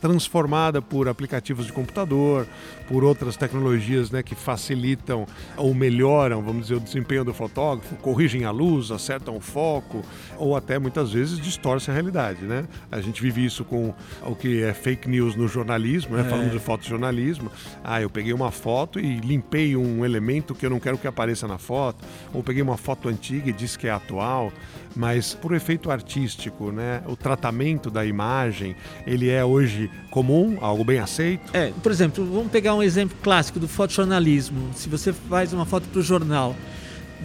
transformada 0.00 0.80
por 0.80 1.08
aplicativos 1.08 1.66
de 1.66 1.72
computador, 1.72 2.46
por 2.88 3.04
outras 3.04 3.36
tecnologias 3.36 4.10
né, 4.10 4.22
que 4.22 4.34
facilitam 4.34 5.26
ou 5.56 5.74
melhoram, 5.74 6.42
vamos 6.42 6.62
dizer, 6.62 6.76
o 6.76 6.80
desempenho 6.80 7.24
do 7.24 7.34
fotógrafo, 7.34 7.94
corrigem 7.96 8.44
a 8.44 8.50
luz, 8.50 8.90
acertam 8.90 9.36
o 9.36 9.40
foco, 9.40 10.02
ou 10.38 10.56
até 10.56 10.78
muitas 10.78 11.12
vezes 11.12 11.38
distorcem 11.38 11.92
a 11.92 11.94
realidade. 11.94 12.44
Né? 12.44 12.64
A 12.90 13.00
gente 13.00 13.20
vive 13.20 13.44
isso 13.44 13.64
com 13.64 13.94
o 14.22 14.34
que 14.34 14.62
é 14.62 14.72
fake 14.72 15.08
news 15.08 15.36
no 15.36 15.46
jornalismo, 15.46 16.16
né? 16.16 16.22
É. 16.22 16.24
falando 16.24 16.50
de 16.50 16.58
fotojornalismo. 16.58 17.50
Ah, 17.84 18.00
eu 18.00 18.08
peguei 18.08 18.32
uma 18.32 18.50
foto 18.50 18.98
e 18.98 19.18
limpei 19.18 19.76
um 19.76 20.04
elemento 20.04 20.54
que 20.54 20.64
eu 20.64 20.70
não 20.70 20.80
quero 20.80 20.96
que 20.96 21.06
apareça 21.06 21.46
na 21.46 21.58
foto, 21.58 22.04
ou 22.32 22.42
peguei 22.42 22.62
uma 22.62 22.76
foto 22.76 23.08
antiga 23.08 23.50
e 23.50 23.52
disse 23.52 23.78
que 23.78 23.86
é 23.86 23.90
atual, 23.90 24.52
mas 24.96 25.34
por 25.34 25.54
efeito 25.54 25.90
artístico, 25.90 26.72
né? 26.72 27.02
o 27.06 27.16
tratamento 27.16 27.90
da 27.90 28.04
imagem, 28.04 28.74
ele 29.06 29.28
é 29.28 29.44
hoje 29.44 29.90
comum, 30.10 30.58
algo 30.60 30.84
bem 30.84 30.98
aceito. 30.98 31.54
É, 31.54 31.72
por 31.82 31.92
exemplo, 31.92 32.24
vamos 32.24 32.50
pegar 32.50 32.74
um 32.74 32.77
exemplo 32.82 33.16
clássico 33.22 33.58
do 33.58 33.68
fotojornalismo. 33.68 34.70
Se 34.74 34.88
você 34.88 35.12
faz 35.12 35.52
uma 35.52 35.64
foto 35.64 35.88
para 35.88 36.00
o 36.00 36.02
jornal, 36.02 36.54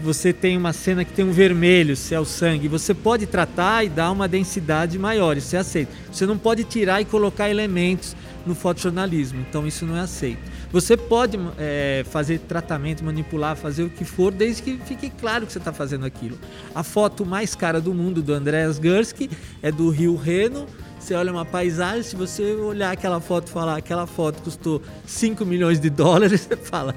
você 0.01 0.33
tem 0.33 0.57
uma 0.57 0.73
cena 0.73 1.05
que 1.05 1.13
tem 1.13 1.23
um 1.23 1.31
vermelho, 1.31 1.95
se 1.95 2.15
é 2.15 2.19
o 2.19 2.25
sangue, 2.25 2.67
você 2.67 2.93
pode 2.93 3.27
tratar 3.27 3.83
e 3.83 3.89
dar 3.89 4.11
uma 4.11 4.27
densidade 4.27 4.97
maior, 4.97 5.37
isso 5.37 5.55
é 5.55 5.59
aceito. 5.59 5.89
Você 6.11 6.25
não 6.25 6.37
pode 6.37 6.63
tirar 6.63 7.01
e 7.01 7.05
colocar 7.05 7.49
elementos 7.49 8.15
no 8.45 8.55
fotojornalismo, 8.55 9.39
então 9.47 9.67
isso 9.67 9.85
não 9.85 9.95
é 9.95 10.01
aceito. 10.01 10.39
Você 10.71 10.97
pode 10.97 11.39
é, 11.59 12.03
fazer 12.09 12.39
tratamento, 12.39 13.03
manipular, 13.03 13.55
fazer 13.55 13.83
o 13.83 13.89
que 13.89 14.03
for, 14.03 14.31
desde 14.31 14.63
que 14.63 14.79
fique 14.85 15.09
claro 15.09 15.45
que 15.45 15.51
você 15.51 15.59
está 15.59 15.71
fazendo 15.71 16.05
aquilo. 16.05 16.37
A 16.73 16.81
foto 16.81 17.25
mais 17.25 17.53
cara 17.53 17.79
do 17.79 17.93
mundo 17.93 18.23
do 18.23 18.33
Andreas 18.33 18.79
Gursky 18.79 19.29
é 19.61 19.71
do 19.71 19.89
Rio 19.91 20.15
Reno, 20.15 20.65
você 21.03 21.15
olha 21.15 21.33
uma 21.33 21.43
paisagem, 21.43 22.01
se 22.01 22.15
você 22.15 22.53
olhar 22.53 22.91
aquela 22.91 23.19
foto 23.19 23.49
e 23.49 23.51
falar 23.51 23.75
aquela 23.75 24.07
foto 24.07 24.41
custou 24.41 24.81
5 25.05 25.45
milhões 25.45 25.77
de 25.77 25.89
dólares, 25.89 26.41
você 26.47 26.55
fala, 26.55 26.95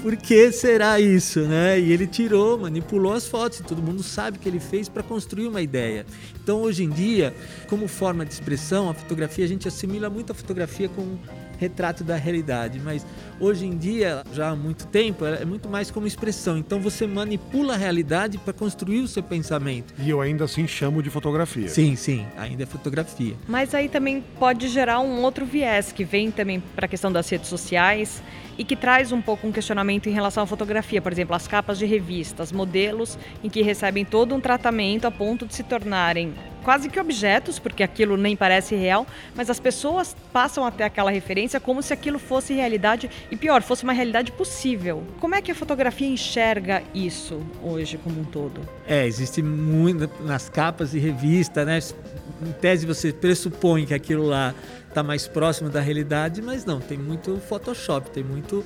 por 0.00 0.16
que 0.16 0.52
será 0.52 1.00
isso, 1.00 1.40
né? 1.40 1.78
E 1.80 1.92
ele 1.92 2.06
tirou, 2.06 2.56
manipulou 2.56 3.12
as 3.12 3.26
fotos, 3.26 3.58
e 3.58 3.64
todo 3.64 3.82
mundo 3.82 4.04
sabe 4.04 4.38
que 4.38 4.48
ele 4.48 4.60
fez 4.60 4.88
para 4.88 5.02
construir 5.02 5.48
uma 5.48 5.60
ideia. 5.60 6.06
Então, 6.40 6.62
hoje 6.62 6.84
em 6.84 6.90
dia, 6.90 7.34
como 7.68 7.88
forma 7.88 8.24
de 8.24 8.32
expressão, 8.32 8.88
a 8.88 8.94
fotografia, 8.94 9.44
a 9.44 9.48
gente 9.48 9.66
assimila 9.66 10.08
muito 10.08 10.30
a 10.30 10.34
fotografia 10.34 10.88
com 10.88 11.18
retrato 11.60 12.02
da 12.02 12.16
realidade, 12.16 12.80
mas 12.80 13.06
hoje 13.38 13.66
em 13.66 13.76
dia, 13.76 14.22
já 14.32 14.48
há 14.48 14.56
muito 14.56 14.86
tempo, 14.86 15.26
é 15.26 15.44
muito 15.44 15.68
mais 15.68 15.90
como 15.90 16.06
expressão. 16.06 16.56
Então 16.56 16.80
você 16.80 17.06
manipula 17.06 17.74
a 17.74 17.76
realidade 17.76 18.38
para 18.38 18.54
construir 18.54 19.00
o 19.00 19.08
seu 19.08 19.22
pensamento. 19.22 19.92
E 19.98 20.08
eu 20.08 20.22
ainda 20.22 20.44
assim 20.44 20.66
chamo 20.66 21.02
de 21.02 21.10
fotografia. 21.10 21.68
Sim, 21.68 21.94
sim, 21.96 22.26
ainda 22.38 22.62
é 22.62 22.66
fotografia. 22.66 23.34
Mas 23.46 23.74
aí 23.74 23.90
também 23.90 24.24
pode 24.38 24.68
gerar 24.68 25.00
um 25.00 25.22
outro 25.22 25.44
viés 25.44 25.92
que 25.92 26.02
vem 26.02 26.30
também 26.30 26.62
para 26.74 26.86
a 26.86 26.88
questão 26.88 27.12
das 27.12 27.28
redes 27.28 27.48
sociais 27.48 28.22
e 28.60 28.64
que 28.64 28.76
traz 28.76 29.10
um 29.10 29.22
pouco 29.22 29.46
um 29.46 29.52
questionamento 29.52 30.06
em 30.06 30.12
relação 30.12 30.42
à 30.42 30.46
fotografia, 30.46 31.00
por 31.00 31.10
exemplo, 31.10 31.34
as 31.34 31.48
capas 31.48 31.78
de 31.78 31.86
revistas, 31.86 32.52
modelos 32.52 33.18
em 33.42 33.48
que 33.48 33.62
recebem 33.62 34.04
todo 34.04 34.34
um 34.34 34.40
tratamento 34.40 35.06
a 35.06 35.10
ponto 35.10 35.46
de 35.46 35.54
se 35.54 35.62
tornarem 35.62 36.34
quase 36.62 36.90
que 36.90 37.00
objetos, 37.00 37.58
porque 37.58 37.82
aquilo 37.82 38.18
nem 38.18 38.36
parece 38.36 38.76
real, 38.76 39.06
mas 39.34 39.48
as 39.48 39.58
pessoas 39.58 40.14
passam 40.30 40.62
até 40.62 40.84
aquela 40.84 41.10
referência 41.10 41.58
como 41.58 41.82
se 41.82 41.94
aquilo 41.94 42.18
fosse 42.18 42.52
realidade 42.52 43.10
e 43.30 43.36
pior, 43.36 43.62
fosse 43.62 43.82
uma 43.82 43.94
realidade 43.94 44.30
possível. 44.32 45.02
Como 45.18 45.34
é 45.34 45.40
que 45.40 45.50
a 45.50 45.54
fotografia 45.54 46.06
enxerga 46.06 46.82
isso 46.94 47.40
hoje 47.62 47.96
como 47.96 48.20
um 48.20 48.24
todo? 48.24 48.60
É, 48.86 49.06
existe 49.06 49.40
muito 49.42 50.10
nas 50.22 50.50
capas 50.50 50.90
de 50.90 50.98
revista, 50.98 51.64
né? 51.64 51.78
Em 52.46 52.52
tese 52.52 52.84
você 52.84 53.10
pressupõe 53.10 53.86
que 53.86 53.94
aquilo 53.94 54.26
lá 54.26 54.54
está 54.90 55.02
mais 55.02 55.26
próximo 55.26 55.70
da 55.70 55.80
realidade, 55.80 56.42
mas 56.42 56.64
não, 56.64 56.80
tem 56.80 56.98
muito 56.98 57.40
Photoshop, 57.48 58.10
tem 58.10 58.22
muito 58.22 58.64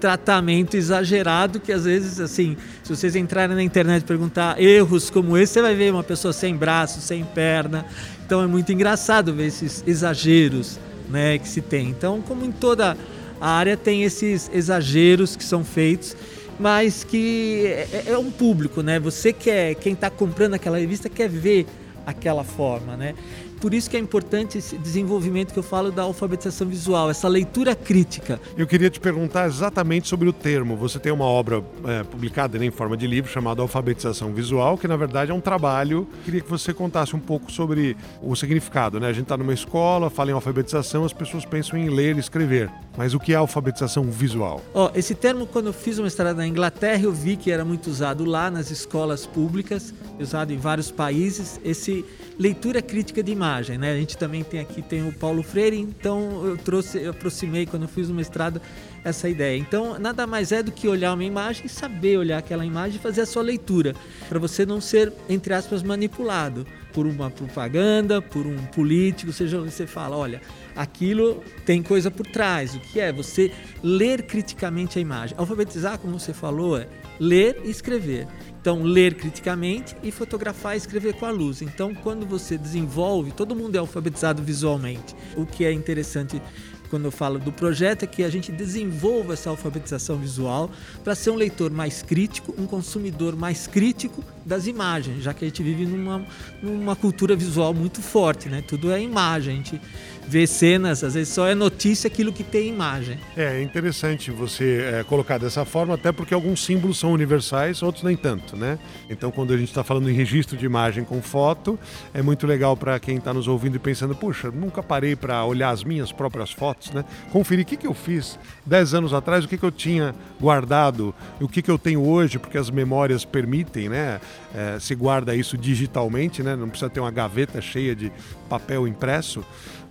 tratamento 0.00 0.76
exagerado 0.76 1.60
que 1.60 1.72
às 1.72 1.84
vezes, 1.84 2.20
assim, 2.20 2.56
se 2.82 2.94
vocês 2.94 3.16
entrarem 3.16 3.54
na 3.54 3.62
internet 3.62 4.02
e 4.02 4.06
perguntar 4.06 4.60
erros 4.60 5.08
como 5.08 5.36
esse, 5.38 5.54
você 5.54 5.62
vai 5.62 5.74
ver 5.74 5.92
uma 5.92 6.02
pessoa 6.02 6.32
sem 6.32 6.54
braço, 6.56 7.00
sem 7.00 7.24
perna. 7.24 7.86
Então 8.24 8.42
é 8.42 8.46
muito 8.46 8.72
engraçado 8.72 9.32
ver 9.32 9.46
esses 9.46 9.84
exageros, 9.86 10.78
né, 11.08 11.38
que 11.38 11.48
se 11.48 11.60
tem. 11.60 11.88
Então, 11.90 12.20
como 12.20 12.44
em 12.44 12.52
toda 12.52 12.96
a 13.40 13.48
área 13.48 13.76
tem 13.76 14.02
esses 14.02 14.50
exageros 14.52 15.36
que 15.36 15.44
são 15.44 15.64
feitos, 15.64 16.16
mas 16.58 17.04
que 17.04 17.66
é, 17.66 18.04
é 18.08 18.18
um 18.18 18.30
público, 18.30 18.82
né? 18.82 18.98
Você 18.98 19.32
quer, 19.32 19.74
quem 19.74 19.92
está 19.92 20.08
comprando 20.08 20.54
aquela 20.54 20.78
revista 20.78 21.08
quer 21.08 21.28
ver 21.28 21.66
aquela 22.06 22.44
forma, 22.44 22.96
né? 22.96 23.14
Por 23.60 23.72
isso 23.72 23.88
que 23.88 23.96
é 23.96 24.00
importante 24.00 24.58
esse 24.58 24.76
desenvolvimento 24.76 25.52
que 25.52 25.58
eu 25.58 25.62
falo 25.62 25.90
da 25.90 26.02
alfabetização 26.02 26.66
visual, 26.68 27.10
essa 27.10 27.26
leitura 27.26 27.74
crítica. 27.74 28.40
Eu 28.56 28.66
queria 28.66 28.90
te 28.90 29.00
perguntar 29.00 29.46
exatamente 29.46 30.08
sobre 30.08 30.28
o 30.28 30.32
termo. 30.32 30.76
Você 30.76 30.98
tem 30.98 31.10
uma 31.10 31.24
obra 31.24 31.64
é, 31.84 32.02
publicada 32.02 32.58
né, 32.58 32.66
em 32.66 32.70
forma 32.70 32.96
de 32.96 33.06
livro 33.06 33.30
chamada 33.30 33.62
Alfabetização 33.62 34.32
Visual, 34.32 34.76
que 34.76 34.86
na 34.86 34.96
verdade 34.96 35.30
é 35.30 35.34
um 35.34 35.40
trabalho. 35.40 36.06
Queria 36.24 36.40
que 36.40 36.50
você 36.50 36.74
contasse 36.74 37.16
um 37.16 37.18
pouco 37.18 37.50
sobre 37.50 37.96
o 38.22 38.36
significado. 38.36 39.00
Né? 39.00 39.08
A 39.08 39.12
gente 39.12 39.24
está 39.24 39.36
numa 39.36 39.54
escola, 39.54 40.10
fala 40.10 40.30
em 40.30 40.34
alfabetização, 40.34 41.04
as 41.04 41.12
pessoas 41.12 41.44
pensam 41.44 41.78
em 41.78 41.88
ler 41.88 42.16
e 42.16 42.20
escrever. 42.20 42.70
Mas 42.96 43.14
o 43.14 43.20
que 43.20 43.32
é 43.32 43.36
alfabetização 43.36 44.04
visual? 44.04 44.62
Oh, 44.74 44.90
esse 44.94 45.14
termo, 45.14 45.46
quando 45.46 45.66
eu 45.66 45.72
fiz 45.72 45.98
uma 45.98 46.08
estrada 46.08 46.34
na 46.34 46.46
Inglaterra, 46.46 47.02
eu 47.02 47.12
vi 47.12 47.36
que 47.36 47.50
era 47.50 47.64
muito 47.64 47.88
usado 47.88 48.24
lá 48.24 48.50
nas 48.50 48.70
escolas 48.70 49.26
públicas, 49.26 49.94
usado 50.18 50.52
em 50.52 50.56
vários 50.56 50.90
países. 50.90 51.60
Esse 51.64 52.04
leitura 52.38 52.82
crítica 52.82 53.22
de 53.22 53.32
imagem, 53.32 53.45
né? 53.78 53.92
A 53.92 53.96
gente 53.96 54.16
também 54.16 54.42
tem 54.42 54.60
aqui 54.60 54.82
tem 54.82 55.06
o 55.06 55.12
Paulo 55.12 55.42
Freire, 55.42 55.78
então 55.78 56.44
eu 56.44 56.56
trouxe, 56.56 56.98
eu 56.98 57.10
aproximei 57.10 57.66
quando 57.66 57.82
eu 57.82 57.88
fiz 57.88 58.08
o 58.08 58.14
mestrado 58.14 58.60
essa 59.04 59.28
ideia. 59.28 59.56
Então, 59.56 59.98
nada 59.98 60.26
mais 60.26 60.50
é 60.50 60.62
do 60.62 60.72
que 60.72 60.88
olhar 60.88 61.12
uma 61.14 61.24
imagem, 61.24 61.68
saber 61.68 62.18
olhar 62.18 62.38
aquela 62.38 62.66
imagem 62.66 62.98
e 62.98 63.00
fazer 63.00 63.20
a 63.20 63.26
sua 63.26 63.42
leitura, 63.42 63.94
para 64.28 64.38
você 64.38 64.66
não 64.66 64.80
ser 64.80 65.12
entre 65.28 65.54
aspas 65.54 65.82
manipulado 65.82 66.66
por 66.92 67.06
uma 67.06 67.30
propaganda, 67.30 68.22
por 68.22 68.46
um 68.46 68.56
político, 68.56 69.30
seja 69.30 69.60
onde 69.60 69.70
você 69.70 69.86
fala, 69.86 70.16
olha, 70.16 70.40
aquilo 70.74 71.42
tem 71.66 71.82
coisa 71.82 72.10
por 72.10 72.26
trás. 72.26 72.74
O 72.74 72.80
que 72.80 72.98
é? 72.98 73.12
Você 73.12 73.52
ler 73.82 74.22
criticamente 74.22 74.98
a 74.98 75.02
imagem. 75.02 75.36
Alfabetizar, 75.38 75.98
como 75.98 76.18
você 76.18 76.32
falou, 76.32 76.78
é 76.78 76.88
ler 77.20 77.60
e 77.64 77.70
escrever. 77.70 78.26
Então, 78.66 78.82
ler 78.82 79.14
criticamente 79.14 79.94
e 80.02 80.10
fotografar 80.10 80.74
e 80.74 80.76
escrever 80.76 81.14
com 81.14 81.24
a 81.24 81.30
luz. 81.30 81.62
Então, 81.62 81.94
quando 81.94 82.26
você 82.26 82.58
desenvolve, 82.58 83.30
todo 83.30 83.54
mundo 83.54 83.76
é 83.76 83.78
alfabetizado 83.78 84.42
visualmente. 84.42 85.14
O 85.36 85.46
que 85.46 85.64
é 85.64 85.70
interessante 85.70 86.42
quando 86.86 87.04
eu 87.06 87.10
falo 87.10 87.38
do 87.38 87.52
projeto 87.52 88.02
é 88.04 88.06
que 88.06 88.22
a 88.22 88.30
gente 88.30 88.50
desenvolva 88.52 89.32
essa 89.32 89.50
alfabetização 89.50 90.16
visual 90.16 90.70
para 91.02 91.14
ser 91.14 91.30
um 91.30 91.36
leitor 91.36 91.70
mais 91.70 92.02
crítico, 92.02 92.54
um 92.58 92.66
consumidor 92.66 93.36
mais 93.36 93.66
crítico 93.66 94.24
das 94.44 94.66
imagens, 94.66 95.22
já 95.22 95.34
que 95.34 95.44
a 95.44 95.48
gente 95.48 95.62
vive 95.62 95.86
numa, 95.86 96.24
numa 96.62 96.94
cultura 96.94 97.34
visual 97.34 97.74
muito 97.74 98.00
forte, 98.00 98.48
né? 98.48 98.62
Tudo 98.66 98.92
é 98.92 99.02
imagem, 99.02 99.54
a 99.54 99.56
gente 99.56 99.80
ver 100.28 100.46
cenas, 100.46 101.04
às 101.04 101.14
vezes 101.14 101.32
só 101.32 101.46
é 101.46 101.54
notícia 101.54 102.08
aquilo 102.08 102.32
que 102.32 102.42
tem 102.42 102.68
imagem. 102.68 103.18
É, 103.36 103.58
é 103.58 103.62
interessante 103.62 104.30
você 104.30 104.82
é, 104.92 105.04
colocar 105.04 105.38
dessa 105.38 105.64
forma, 105.64 105.94
até 105.94 106.10
porque 106.10 106.34
alguns 106.34 106.64
símbolos 106.64 106.98
são 106.98 107.12
universais, 107.12 107.82
outros 107.82 108.02
nem 108.02 108.16
tanto, 108.16 108.56
né? 108.56 108.78
Então, 109.08 109.30
quando 109.30 109.52
a 109.52 109.56
gente 109.56 109.68
está 109.68 109.84
falando 109.84 110.10
em 110.10 110.14
registro 110.14 110.56
de 110.56 110.66
imagem 110.66 111.04
com 111.04 111.22
foto, 111.22 111.78
é 112.12 112.22
muito 112.22 112.46
legal 112.46 112.76
para 112.76 112.98
quem 112.98 113.16
está 113.18 113.32
nos 113.32 113.46
ouvindo 113.46 113.76
e 113.76 113.78
pensando, 113.78 114.14
puxa, 114.14 114.50
nunca 114.50 114.82
parei 114.82 115.14
para 115.14 115.44
olhar 115.44 115.70
as 115.70 115.84
minhas 115.84 116.10
próprias 116.10 116.50
fotos, 116.50 116.75
né? 116.92 117.04
Conferir 117.32 117.64
o 117.64 117.68
que, 117.68 117.76
que 117.76 117.86
eu 117.86 117.94
fiz 117.94 118.38
10 118.64 118.94
anos 118.94 119.14
atrás, 119.14 119.44
o 119.44 119.48
que, 119.48 119.56
que 119.56 119.64
eu 119.64 119.70
tinha 119.70 120.14
guardado, 120.40 121.14
o 121.40 121.48
que, 121.48 121.62
que 121.62 121.70
eu 121.70 121.78
tenho 121.78 122.06
hoje, 122.06 122.38
porque 122.38 122.58
as 122.58 122.70
memórias 122.70 123.24
permitem, 123.24 123.88
né? 123.88 124.20
É, 124.54 124.78
se 124.78 124.94
guarda 124.94 125.34
isso 125.34 125.56
digitalmente, 125.56 126.42
né? 126.42 126.54
Não 126.56 126.68
precisa 126.68 126.90
ter 126.90 127.00
uma 127.00 127.10
gaveta 127.10 127.60
cheia 127.60 127.94
de 127.94 128.12
papel 128.48 128.86
impresso 128.86 129.44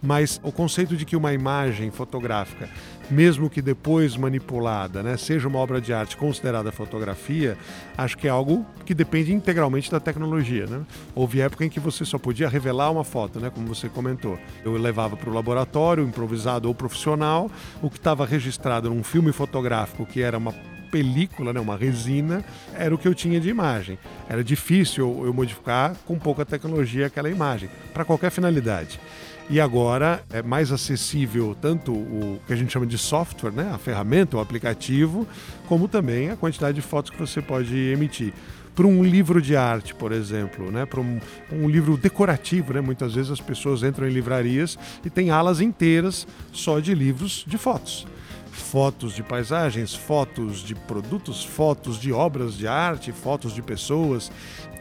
mas 0.06 0.39
o 0.44 0.52
conceito 0.52 0.96
de 0.96 1.04
que 1.04 1.15
uma 1.15 1.34
imagem 1.34 1.89
fotográfica, 1.89 2.70
mesmo 3.10 3.50
que 3.50 3.62
depois 3.62 4.15
manipulada, 4.15 5.02
né, 5.02 5.18
seja 5.18 5.48
uma 5.48 5.60
obra 5.60 5.82
de 5.82 5.91
arte 5.91 6.15
considerada 6.15 6.72
fotografia, 6.72 7.58
acho 7.98 8.18
que 8.18 8.28
é 8.28 8.30
algo 8.30 8.65
que 8.86 8.94
depende 8.94 9.34
integralmente 9.34 9.91
da 9.91 10.00
tecnologia. 10.00 10.68
Né? 10.68 10.82
Houve 11.13 11.41
época 11.41 11.65
em 11.65 11.70
que 11.70 11.80
você 11.80 12.06
só 12.06 12.18
podia 12.18 12.48
revelar 12.48 12.91
uma 12.91 13.04
foto, 13.04 13.39
né, 13.39 13.50
como 13.50 13.68
você 13.68 13.89
comentou. 13.89 14.38
Eu 14.63 14.74
levava 14.74 15.18
para 15.18 15.30
o 15.30 15.34
laboratório, 15.34 16.04
improvisado 16.04 16.68
ou 16.68 16.76
profissional, 16.76 17.50
o 17.82 17.89
que 17.89 17.98
estava 17.98 18.26
registrado 18.26 18.89
num 18.89 19.04
filme 19.04 19.32
fotográfico 19.32 20.06
que 20.06 20.22
era 20.22 20.38
uma 20.38 20.54
película, 20.91 21.52
né, 21.52 21.60
uma 21.60 21.76
resina, 21.76 22.46
era 22.74 22.94
o 22.94 22.98
que 22.98 23.08
eu 23.08 23.13
tinha 23.13 23.39
de 23.39 23.50
imagem. 23.50 23.98
Era 24.30 24.44
difícil 24.44 25.24
eu 25.26 25.34
modificar 25.34 25.96
com 26.06 26.18
pouca 26.18 26.46
tecnologia 26.46 27.08
aquela 27.08 27.30
imagem, 27.30 27.70
para 27.94 28.06
qualquer 28.06 28.32
finalidade. 28.32 29.00
E 29.49 29.62
agora 29.62 30.23
é 30.31 30.41
mais 30.41 30.71
acessível 30.71 31.55
tanto 31.62 31.91
o 31.91 32.39
que 32.47 32.53
a 32.53 32.55
gente 32.55 32.73
chama 32.73 32.86
de 32.86 32.97
software, 32.97 33.51
né, 33.51 33.71
a 33.73 33.77
ferramenta, 33.77 34.38
o 34.38 34.39
aplicativo, 34.39 35.27
como 35.67 35.88
também 35.88 36.31
a 36.31 36.36
quantidade 36.36 36.75
de 36.75 36.81
fotos 36.81 37.12
que 37.12 37.17
você 37.17 37.41
pode 37.41 37.75
emitir 37.75 38.34
para 38.75 38.86
um 38.86 39.01
livro 39.01 39.41
de 39.41 39.55
arte, 39.55 39.95
por 39.95 40.12
exemplo, 40.12 40.69
né? 40.69 40.86
para 40.86 40.99
um, 40.99 41.19
um, 41.51 41.69
livro 41.69 41.95
decorativo. 41.95 42.73
Né? 42.73 42.81
Muitas 42.81 43.13
vezes 43.13 43.31
as 43.31 43.39
pessoas 43.39 43.81
entram 43.81 44.05
em 44.08 44.12
livrarias 44.12 44.77
e 45.03 45.10
tem 45.10 45.31
alas 45.31 45.62
inteiras 45.62 46.27
só 46.51 46.79
de 46.79 46.93
livros 46.93 47.45
de 47.47 47.58
fotos. 47.58 48.05
Fotos 48.51 49.13
de 49.13 49.23
paisagens, 49.23 49.95
fotos 49.95 50.60
de 50.60 50.75
produtos, 50.75 51.43
fotos 51.43 51.99
de 51.99 52.12
obras 52.12 52.55
de 52.55 52.67
arte, 52.67 53.12
fotos 53.12 53.53
de 53.53 53.62
pessoas. 53.62 54.31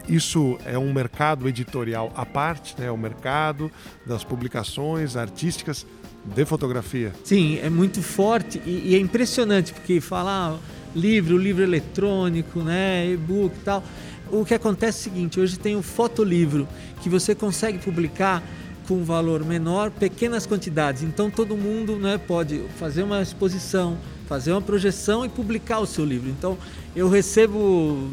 Isso 0.08 0.58
é 0.64 0.78
um 0.78 0.92
mercado 0.92 1.48
editorial 1.48 2.12
à 2.14 2.26
parte, 2.26 2.74
né? 2.78 2.86
É 2.86 2.90
o 2.90 2.96
mercado 2.96 3.70
das 4.06 4.22
publicações 4.22 5.16
artísticas 5.16 5.86
de 6.24 6.44
fotografia. 6.44 7.12
Sim, 7.24 7.58
é 7.58 7.68
muito 7.68 8.02
forte 8.02 8.60
e, 8.64 8.90
e 8.90 8.94
é 8.94 8.98
impressionante 8.98 9.72
porque 9.72 10.00
falar 10.00 10.52
ah, 10.52 10.58
livro, 10.94 11.36
livro 11.36 11.62
eletrônico, 11.62 12.60
né, 12.60 13.10
e-book 13.10 13.54
e 13.56 13.60
tal. 13.60 13.82
O 14.30 14.44
que 14.44 14.54
acontece 14.54 14.98
é 14.98 15.00
o 15.00 15.14
seguinte: 15.14 15.40
hoje 15.40 15.58
tem 15.58 15.76
o 15.76 15.82
fotolivro 15.82 16.66
que 17.02 17.08
você 17.08 17.34
consegue 17.34 17.78
publicar 17.78 18.42
com 18.88 19.02
valor 19.02 19.44
menor, 19.44 19.90
pequenas 19.90 20.46
quantidades. 20.46 21.02
Então 21.02 21.30
todo 21.30 21.56
mundo 21.56 21.96
né, 21.96 22.18
pode 22.18 22.62
fazer 22.78 23.02
uma 23.02 23.22
exposição, 23.22 23.96
fazer 24.26 24.52
uma 24.52 24.62
projeção 24.62 25.24
e 25.24 25.28
publicar 25.28 25.80
o 25.80 25.86
seu 25.86 26.04
livro. 26.04 26.28
Então 26.30 26.58
eu 26.94 27.08
recebo 27.08 28.10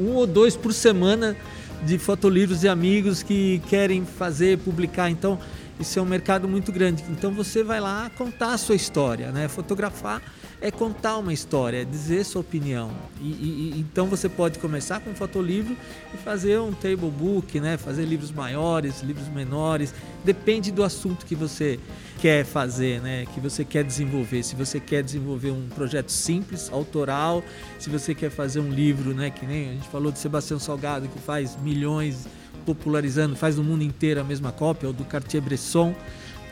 um 0.00 0.14
ou 0.14 0.26
dois 0.26 0.56
por 0.56 0.72
semana 0.72 1.36
de 1.84 1.98
fotolivros 1.98 2.60
de 2.60 2.68
amigos 2.68 3.22
que 3.22 3.60
querem 3.68 4.04
fazer, 4.04 4.58
publicar. 4.58 5.10
Então, 5.10 5.38
isso 5.82 5.98
é 5.98 6.02
um 6.02 6.06
mercado 6.06 6.48
muito 6.48 6.72
grande. 6.72 7.04
Então, 7.10 7.30
você 7.30 7.62
vai 7.62 7.80
lá 7.80 8.10
contar 8.16 8.54
a 8.54 8.58
sua 8.58 8.74
história, 8.74 9.30
né? 9.30 9.48
Fotografar 9.48 10.22
é 10.62 10.70
contar 10.70 11.18
uma 11.18 11.32
história, 11.32 11.82
é 11.82 11.84
dizer 11.84 12.24
sua 12.24 12.40
opinião. 12.40 12.92
E, 13.20 13.26
e, 13.26 13.80
então 13.80 14.06
você 14.06 14.28
pode 14.28 14.60
começar 14.60 15.00
com 15.00 15.10
um 15.10 15.14
fotolivro 15.14 15.76
e 16.14 16.16
fazer 16.18 16.60
um 16.60 16.72
table 16.72 17.10
book, 17.10 17.58
né? 17.58 17.76
fazer 17.76 18.04
livros 18.04 18.30
maiores, 18.30 19.02
livros 19.02 19.28
menores. 19.28 19.92
Depende 20.24 20.70
do 20.70 20.84
assunto 20.84 21.26
que 21.26 21.34
você 21.34 21.80
quer 22.20 22.44
fazer, 22.44 23.00
né? 23.02 23.26
que 23.34 23.40
você 23.40 23.64
quer 23.64 23.82
desenvolver. 23.82 24.44
Se 24.44 24.54
você 24.54 24.78
quer 24.78 25.02
desenvolver 25.02 25.50
um 25.50 25.68
projeto 25.68 26.12
simples, 26.12 26.70
autoral, 26.72 27.42
se 27.80 27.90
você 27.90 28.14
quer 28.14 28.30
fazer 28.30 28.60
um 28.60 28.70
livro, 28.70 29.12
né? 29.12 29.30
que 29.30 29.44
nem 29.44 29.70
a 29.70 29.72
gente 29.72 29.88
falou 29.88 30.12
de 30.12 30.20
Sebastião 30.20 30.60
Salgado, 30.60 31.08
que 31.08 31.18
faz 31.18 31.56
milhões 31.60 32.24
popularizando, 32.62 33.36
faz 33.36 33.56
no 33.56 33.64
mundo 33.64 33.82
inteiro 33.84 34.20
a 34.20 34.24
mesma 34.24 34.52
cópia, 34.52 34.88
ou 34.88 34.92
do 34.92 35.04
Cartier-Bresson 35.04 35.94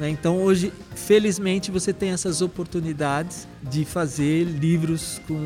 Né? 0.01 0.09
Então 0.09 0.39
hoje, 0.43 0.73
felizmente, 0.95 1.71
você 1.71 1.93
tem 1.93 2.11
essas 2.11 2.41
oportunidades 2.41 3.47
de 3.63 3.85
fazer 3.85 4.45
livros 4.45 5.21
com 5.29 5.39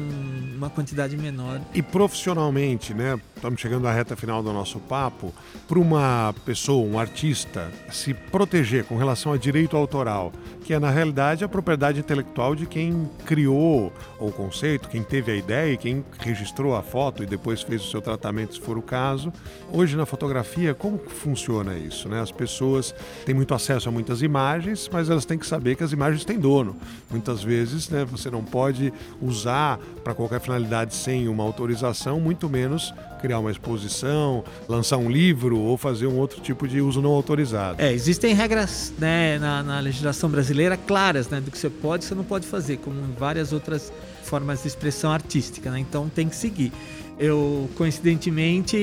uma 0.56 0.70
quantidade 0.70 1.16
menor. 1.16 1.60
E 1.74 1.82
profissionalmente, 1.82 2.94
né? 2.94 3.18
Estamos 3.34 3.60
chegando 3.60 3.86
à 3.86 3.92
reta 3.92 4.16
final 4.16 4.42
do 4.42 4.52
nosso 4.52 4.78
papo. 4.78 5.34
Para 5.66 5.78
uma 5.78 6.34
pessoa, 6.46 6.86
um 6.86 6.98
artista, 6.98 7.70
se 7.90 8.14
proteger 8.14 8.84
com 8.84 8.96
relação 8.96 9.32
a 9.32 9.36
direito 9.36 9.76
autoral, 9.76 10.32
que 10.64 10.72
é 10.72 10.78
na 10.78 10.90
realidade 10.90 11.44
a 11.44 11.48
propriedade 11.48 11.98
intelectual 11.98 12.54
de 12.54 12.66
quem 12.66 13.08
criou 13.26 13.92
o 14.18 14.30
conceito, 14.30 14.88
quem 14.88 15.02
teve 15.02 15.32
a 15.32 15.36
ideia 15.36 15.72
e 15.72 15.76
quem 15.76 16.04
registrou 16.18 16.74
a 16.74 16.82
foto 16.82 17.22
e 17.22 17.26
depois 17.26 17.62
fez 17.62 17.82
o 17.82 17.90
seu 17.90 18.00
tratamento, 18.00 18.54
se 18.54 18.60
for 18.60 18.78
o 18.78 18.82
caso. 18.82 19.32
Hoje 19.70 19.96
na 19.96 20.06
fotografia, 20.06 20.72
como 20.72 20.98
funciona 20.98 21.76
isso? 21.76 22.08
Né? 22.08 22.20
As 22.20 22.32
pessoas 22.32 22.94
têm 23.26 23.34
muito 23.34 23.52
acesso 23.54 23.88
a 23.88 23.92
muitas 23.92 24.22
imagens, 24.22 24.88
mas 24.90 25.10
elas 25.10 25.24
têm 25.24 25.36
que 25.36 25.46
saber 25.46 25.76
que 25.76 25.84
as 25.84 25.92
imagens 25.92 26.24
têm 26.24 26.38
dono. 26.38 26.76
Muitas 27.10 27.42
vezes, 27.42 27.88
né? 27.90 28.03
Você 28.06 28.30
não 28.30 28.42
pode 28.42 28.92
usar 29.20 29.78
para 30.02 30.14
qualquer 30.14 30.40
finalidade 30.40 30.94
sem 30.94 31.28
uma 31.28 31.42
autorização, 31.42 32.20
muito 32.20 32.48
menos 32.48 32.92
criar 33.24 33.38
uma 33.38 33.50
exposição, 33.50 34.44
lançar 34.68 34.98
um 34.98 35.10
livro 35.10 35.58
ou 35.58 35.78
fazer 35.78 36.06
um 36.06 36.18
outro 36.18 36.42
tipo 36.42 36.68
de 36.68 36.82
uso 36.82 37.00
não 37.00 37.10
autorizado. 37.10 37.80
É, 37.80 37.90
existem 37.90 38.34
regras 38.34 38.92
né, 38.98 39.38
na, 39.38 39.62
na 39.62 39.80
legislação 39.80 40.28
brasileira 40.28 40.76
claras 40.76 41.30
né, 41.30 41.40
do 41.40 41.50
que 41.50 41.56
você 41.56 41.70
pode 41.70 42.04
e 42.04 42.08
você 42.08 42.14
não 42.14 42.22
pode 42.22 42.46
fazer, 42.46 42.76
como 42.76 43.00
em 43.00 43.14
várias 43.18 43.50
outras 43.50 43.90
formas 44.22 44.60
de 44.60 44.68
expressão 44.68 45.10
artística, 45.10 45.70
né? 45.70 45.78
então 45.78 46.06
tem 46.08 46.28
que 46.28 46.36
seguir. 46.36 46.70
Eu, 47.16 47.70
coincidentemente, 47.76 48.76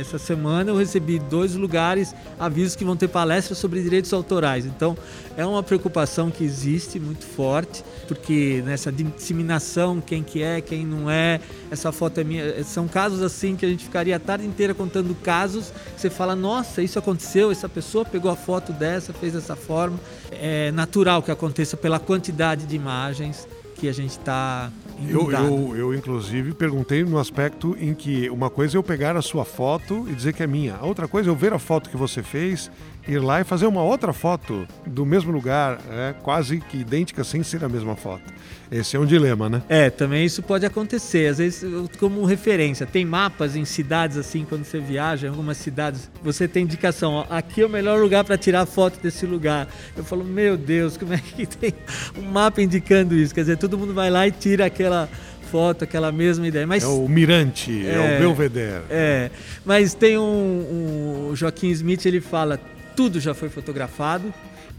essa 0.00 0.16
semana 0.16 0.70
eu 0.70 0.76
recebi 0.76 1.18
dois 1.18 1.56
lugares 1.56 2.14
avisos 2.38 2.76
que 2.76 2.84
vão 2.84 2.96
ter 2.96 3.08
palestras 3.08 3.58
sobre 3.58 3.82
direitos 3.82 4.12
autorais. 4.12 4.64
Então, 4.64 4.96
é 5.36 5.44
uma 5.44 5.60
preocupação 5.60 6.30
que 6.30 6.44
existe 6.44 7.00
muito 7.00 7.24
forte, 7.24 7.84
porque 8.06 8.62
nessa 8.64 8.92
disseminação, 8.92 10.00
quem 10.00 10.22
que 10.22 10.40
é, 10.40 10.60
quem 10.60 10.86
não 10.86 11.10
é, 11.10 11.40
essa 11.68 11.90
foto 11.90 12.20
é 12.20 12.24
minha. 12.24 12.62
São 12.62 12.86
casos 12.86 13.22
assim 13.22 13.56
que 13.56 13.66
a 13.66 13.68
gente 13.68 13.84
ficaria 13.84 14.14
a 14.14 14.20
tarde 14.20 14.46
inteira 14.46 14.72
contando 14.72 15.12
casos. 15.16 15.72
Você 15.96 16.08
fala, 16.08 16.36
nossa, 16.36 16.80
isso 16.80 16.98
aconteceu, 16.98 17.50
essa 17.50 17.68
pessoa 17.68 18.04
pegou 18.04 18.30
a 18.30 18.36
foto 18.36 18.72
dessa, 18.72 19.12
fez 19.12 19.32
dessa 19.32 19.56
forma. 19.56 19.98
É 20.30 20.70
natural 20.70 21.22
que 21.22 21.30
aconteça 21.32 21.76
pela 21.76 21.98
quantidade 21.98 22.66
de 22.66 22.76
imagens 22.76 23.48
que 23.74 23.88
a 23.88 23.92
gente 23.92 24.12
está 24.12 24.70
eu, 25.08 25.30
eu, 25.30 25.76
eu, 25.76 25.94
inclusive, 25.94 26.52
perguntei 26.52 27.04
no 27.04 27.18
aspecto 27.18 27.76
em 27.80 27.94
que 27.94 28.28
uma 28.30 28.50
coisa 28.50 28.76
é 28.76 28.78
eu 28.78 28.82
pegar 28.82 29.16
a 29.16 29.22
sua 29.22 29.44
foto 29.44 30.06
e 30.08 30.14
dizer 30.14 30.32
que 30.32 30.42
é 30.42 30.46
minha. 30.46 30.76
A 30.76 30.84
outra 30.84 31.08
coisa 31.08 31.28
é 31.28 31.30
eu 31.30 31.36
ver 31.36 31.52
a 31.52 31.58
foto 31.58 31.90
que 31.90 31.96
você 31.96 32.22
fez, 32.22 32.70
ir 33.06 33.18
lá 33.18 33.40
e 33.40 33.44
fazer 33.44 33.66
uma 33.66 33.82
outra 33.82 34.12
foto 34.12 34.66
do 34.86 35.04
mesmo 35.04 35.30
lugar, 35.30 35.78
é, 35.90 36.14
quase 36.22 36.60
que 36.60 36.78
idêntica, 36.78 37.22
sem 37.22 37.42
ser 37.42 37.64
a 37.64 37.68
mesma 37.68 37.94
foto. 37.94 38.22
Esse 38.70 38.96
é 38.96 39.00
um 39.00 39.06
dilema, 39.06 39.48
né? 39.48 39.62
É, 39.68 39.90
também 39.90 40.24
isso 40.24 40.42
pode 40.42 40.64
acontecer. 40.64 41.28
Às 41.28 41.38
vezes, 41.38 41.64
como 41.98 42.24
referência, 42.24 42.86
tem 42.86 43.04
mapas 43.04 43.54
em 43.54 43.64
cidades 43.64 44.16
assim, 44.16 44.44
quando 44.44 44.64
você 44.64 44.80
viaja 44.80 45.26
em 45.26 45.30
algumas 45.30 45.58
cidades, 45.58 46.10
você 46.22 46.48
tem 46.48 46.64
indicação, 46.64 47.12
ó, 47.12 47.26
aqui 47.30 47.62
é 47.62 47.66
o 47.66 47.68
melhor 47.68 48.00
lugar 48.00 48.24
para 48.24 48.38
tirar 48.38 48.66
foto 48.66 48.98
desse 49.00 49.26
lugar. 49.26 49.68
Eu 49.96 50.02
falo, 50.02 50.24
meu 50.24 50.56
Deus, 50.56 50.96
como 50.96 51.12
é 51.12 51.18
que 51.18 51.46
tem 51.46 51.74
um 52.18 52.22
mapa 52.22 52.62
indicando 52.62 53.14
isso? 53.14 53.34
Quer 53.34 53.42
dizer, 53.42 53.58
todo 53.58 53.78
mundo 53.78 53.94
vai 53.94 54.10
lá 54.10 54.26
e 54.26 54.32
tira 54.32 54.66
aquela 54.66 55.08
foto, 55.52 55.84
aquela 55.84 56.10
mesma 56.10 56.48
ideia. 56.48 56.66
Mas, 56.66 56.82
é 56.82 56.86
o 56.86 57.06
Mirante, 57.06 57.86
é, 57.86 57.94
é 57.94 58.16
o 58.16 58.18
Belvedere. 58.18 58.84
É, 58.90 59.30
mas 59.64 59.94
tem 59.94 60.18
um, 60.18 61.28
um 61.30 61.36
Joaquim 61.36 61.68
Smith, 61.68 62.04
ele 62.06 62.20
fala, 62.20 62.58
tudo 62.96 63.20
já 63.20 63.34
foi 63.34 63.48
fotografado 63.48 64.32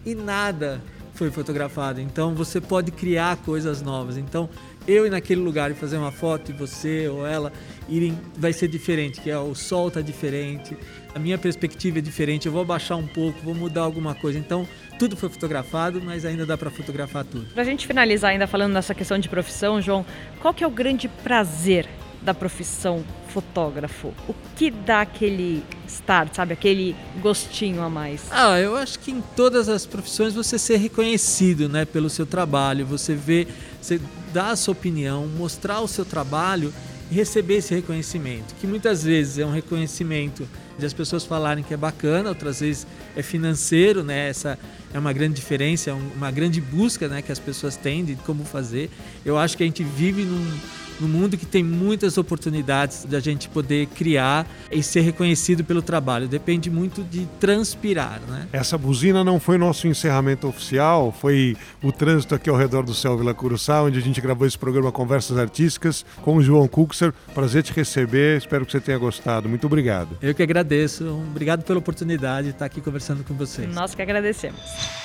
e 0.06 0.16
nada 0.16 0.82
foi 1.16 1.32
fotografado. 1.32 2.00
Então 2.02 2.36
você 2.36 2.60
pode 2.62 2.92
criar 2.92 3.38
coisas 3.38 3.82
novas. 3.82 4.18
Então 4.18 4.50
eu 4.88 5.08
ir 5.08 5.10
naquele 5.10 5.42
lugar 5.42 5.72
e 5.72 5.74
fazer 5.74 5.98
uma 5.98 6.12
foto 6.12 6.52
e 6.52 6.54
você 6.54 7.08
ou 7.08 7.26
ela 7.26 7.52
irem 7.90 8.18
vai 8.38 8.54
ser 8.54 8.68
diferente, 8.68 9.22
que 9.22 9.30
é 9.32 9.38
o 9.38 9.56
sol 9.56 9.90
tá 9.90 10.02
diferente, 10.02 10.78
a 11.14 11.20
minha 11.20 11.38
perspectiva 11.38 12.00
é 12.00 12.02
diferente, 12.02 12.46
eu 12.46 12.52
vou 12.52 12.62
abaixar 12.62 12.98
um 12.98 13.08
pouco, 13.08 13.40
vou 13.42 13.56
mudar 13.56 13.82
alguma 13.82 14.14
coisa. 14.14 14.38
Então 14.38 14.68
tudo 15.00 15.16
foi 15.16 15.30
fotografado, 15.30 16.02
mas 16.02 16.26
ainda 16.26 16.46
dá 16.46 16.58
para 16.58 16.70
fotografar 16.70 17.24
tudo. 17.26 17.46
Para 17.54 17.64
a 17.64 17.66
gente 17.66 17.88
finalizar 17.88 18.32
ainda 18.32 18.46
falando 18.46 18.74
nessa 18.74 18.94
questão 18.94 19.18
de 19.18 19.28
profissão, 19.28 19.82
João, 19.82 20.06
qual 20.40 20.54
que 20.54 20.64
é 20.64 20.68
o 20.68 20.72
grande 20.72 21.08
prazer 21.08 21.88
da 22.26 22.34
profissão 22.34 23.06
fotógrafo? 23.30 24.14
O 24.28 24.34
que 24.56 24.72
dá 24.72 25.02
aquele 25.02 25.64
start, 25.88 26.34
sabe? 26.34 26.54
Aquele 26.54 26.96
gostinho 27.22 27.82
a 27.82 27.90
mais? 27.90 28.22
Ah, 28.32 28.60
eu 28.60 28.76
acho 28.76 29.00
que 29.00 29.12
em 29.12 29.22
todas 29.36 29.70
as 29.70 29.86
profissões 29.86 30.34
você 30.34 30.58
ser 30.58 30.78
reconhecido, 30.78 31.70
né, 31.70 31.86
pelo 31.86 32.10
seu 32.10 32.26
trabalho, 32.26 32.86
você 32.86 33.14
vê, 33.14 33.48
você 33.80 34.02
dar 34.34 34.50
a 34.50 34.56
sua 34.56 34.72
opinião, 34.72 35.28
mostrar 35.28 35.80
o 35.82 35.88
seu 35.88 36.04
trabalho 36.04 36.74
e 37.12 37.14
receber 37.14 37.58
esse 37.58 37.74
reconhecimento, 37.76 38.56
que 38.60 38.66
muitas 38.66 39.04
vezes 39.04 39.38
é 39.38 39.46
um 39.46 39.52
reconhecimento 39.52 40.48
de 40.78 40.86
as 40.86 40.94
pessoas 40.94 41.24
falarem 41.24 41.64
que 41.64 41.74
é 41.74 41.78
bacana, 41.78 42.30
outras 42.30 42.60
vezes 42.60 42.88
é 43.16 43.22
financeiro, 43.22 44.04
né? 44.04 44.28
Essa 44.28 44.60
é 44.94 45.00
uma 45.00 45.14
grande 45.14 45.36
diferença, 45.36 45.92
é 45.92 45.94
uma 45.94 46.32
grande 46.32 46.60
busca, 46.60 47.08
né, 47.08 47.22
que 47.22 47.32
as 47.32 47.40
pessoas 47.40 47.78
têm 47.78 48.04
de 48.04 48.16
como 48.16 48.44
fazer. 48.44 48.90
Eu 49.24 49.38
acho 49.38 49.56
que 49.56 49.64
a 49.64 49.66
gente 49.66 49.84
vive 49.84 50.24
num 50.24 50.60
no 51.00 51.08
mundo 51.08 51.38
que 51.38 51.46
tem 51.46 51.64
muitas 51.64 52.18
oportunidades 52.18 53.06
da 53.06 53.20
gente 53.20 53.50
poder 53.50 53.88
criar 53.88 54.48
e 54.72 54.82
ser 54.82 55.02
reconhecido 55.02 55.64
pelo 55.64 55.82
trabalho. 55.82 56.28
Depende 56.28 56.70
muito 56.70 57.04
de 57.04 57.28
transpirar, 57.40 58.22
né? 58.28 58.48
Essa 58.52 58.78
buzina 58.78 59.24
não 59.24 59.40
foi 59.40 59.58
nosso 59.58 59.88
encerramento 59.88 60.48
oficial, 60.48 61.12
foi 61.12 61.56
o 61.84 61.92
trânsito 61.92 62.36
aqui 62.36 62.50
ao 62.50 62.56
redor 62.56 62.84
do 62.84 62.94
Céu 62.94 63.18
Vila 63.18 63.34
Curuçá, 63.34 63.82
onde 63.84 64.00
a 64.00 64.02
gente 64.02 64.22
gravou 64.22 64.48
esse 64.48 64.58
programa 64.58 64.92
Conversas 64.92 65.38
Artísticas 65.38 66.06
com 66.22 66.38
o 66.38 66.44
João 66.44 66.68
Kuxer. 66.68 67.14
Prazer 67.34 67.64
te 67.64 67.74
receber, 67.74 68.38
espero 68.38 68.66
que 68.66 68.72
você 68.72 68.80
tenha 68.80 68.98
gostado. 68.98 69.50
Muito 69.50 69.68
obrigado. 69.68 70.18
Eu 70.22 70.34
que 70.34 70.44
agradeço. 70.44 71.06
Obrigado 71.30 71.64
pela 71.64 71.80
oportunidade 71.80 72.48
de 72.48 72.54
estar 72.54 72.66
aqui 72.66 72.82
conversando 72.82 73.24
com 73.24 73.34
vocês. 73.34 73.74
Nós 73.74 73.96
que 73.96 74.02
agradecemos. 74.02 74.60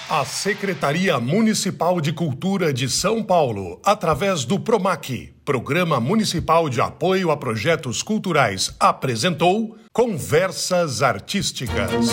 A 0.08 0.24
Secretaria 0.24 1.20
Municipal 1.20 2.00
de 2.00 2.12
Cultura 2.12 2.72
de 2.72 2.88
São 2.88 3.22
Paulo, 3.22 3.80
através 3.84 4.44
do 4.44 4.58
PROMAC, 4.58 5.32
Programa 5.44 5.98
Municipal 5.98 6.68
de 6.68 6.80
Apoio 6.80 7.30
a 7.30 7.36
Projetos 7.36 8.02
Culturais 8.02 8.74
apresentou 8.78 9.76
Conversas 9.92 11.02
Artísticas. 11.02 12.10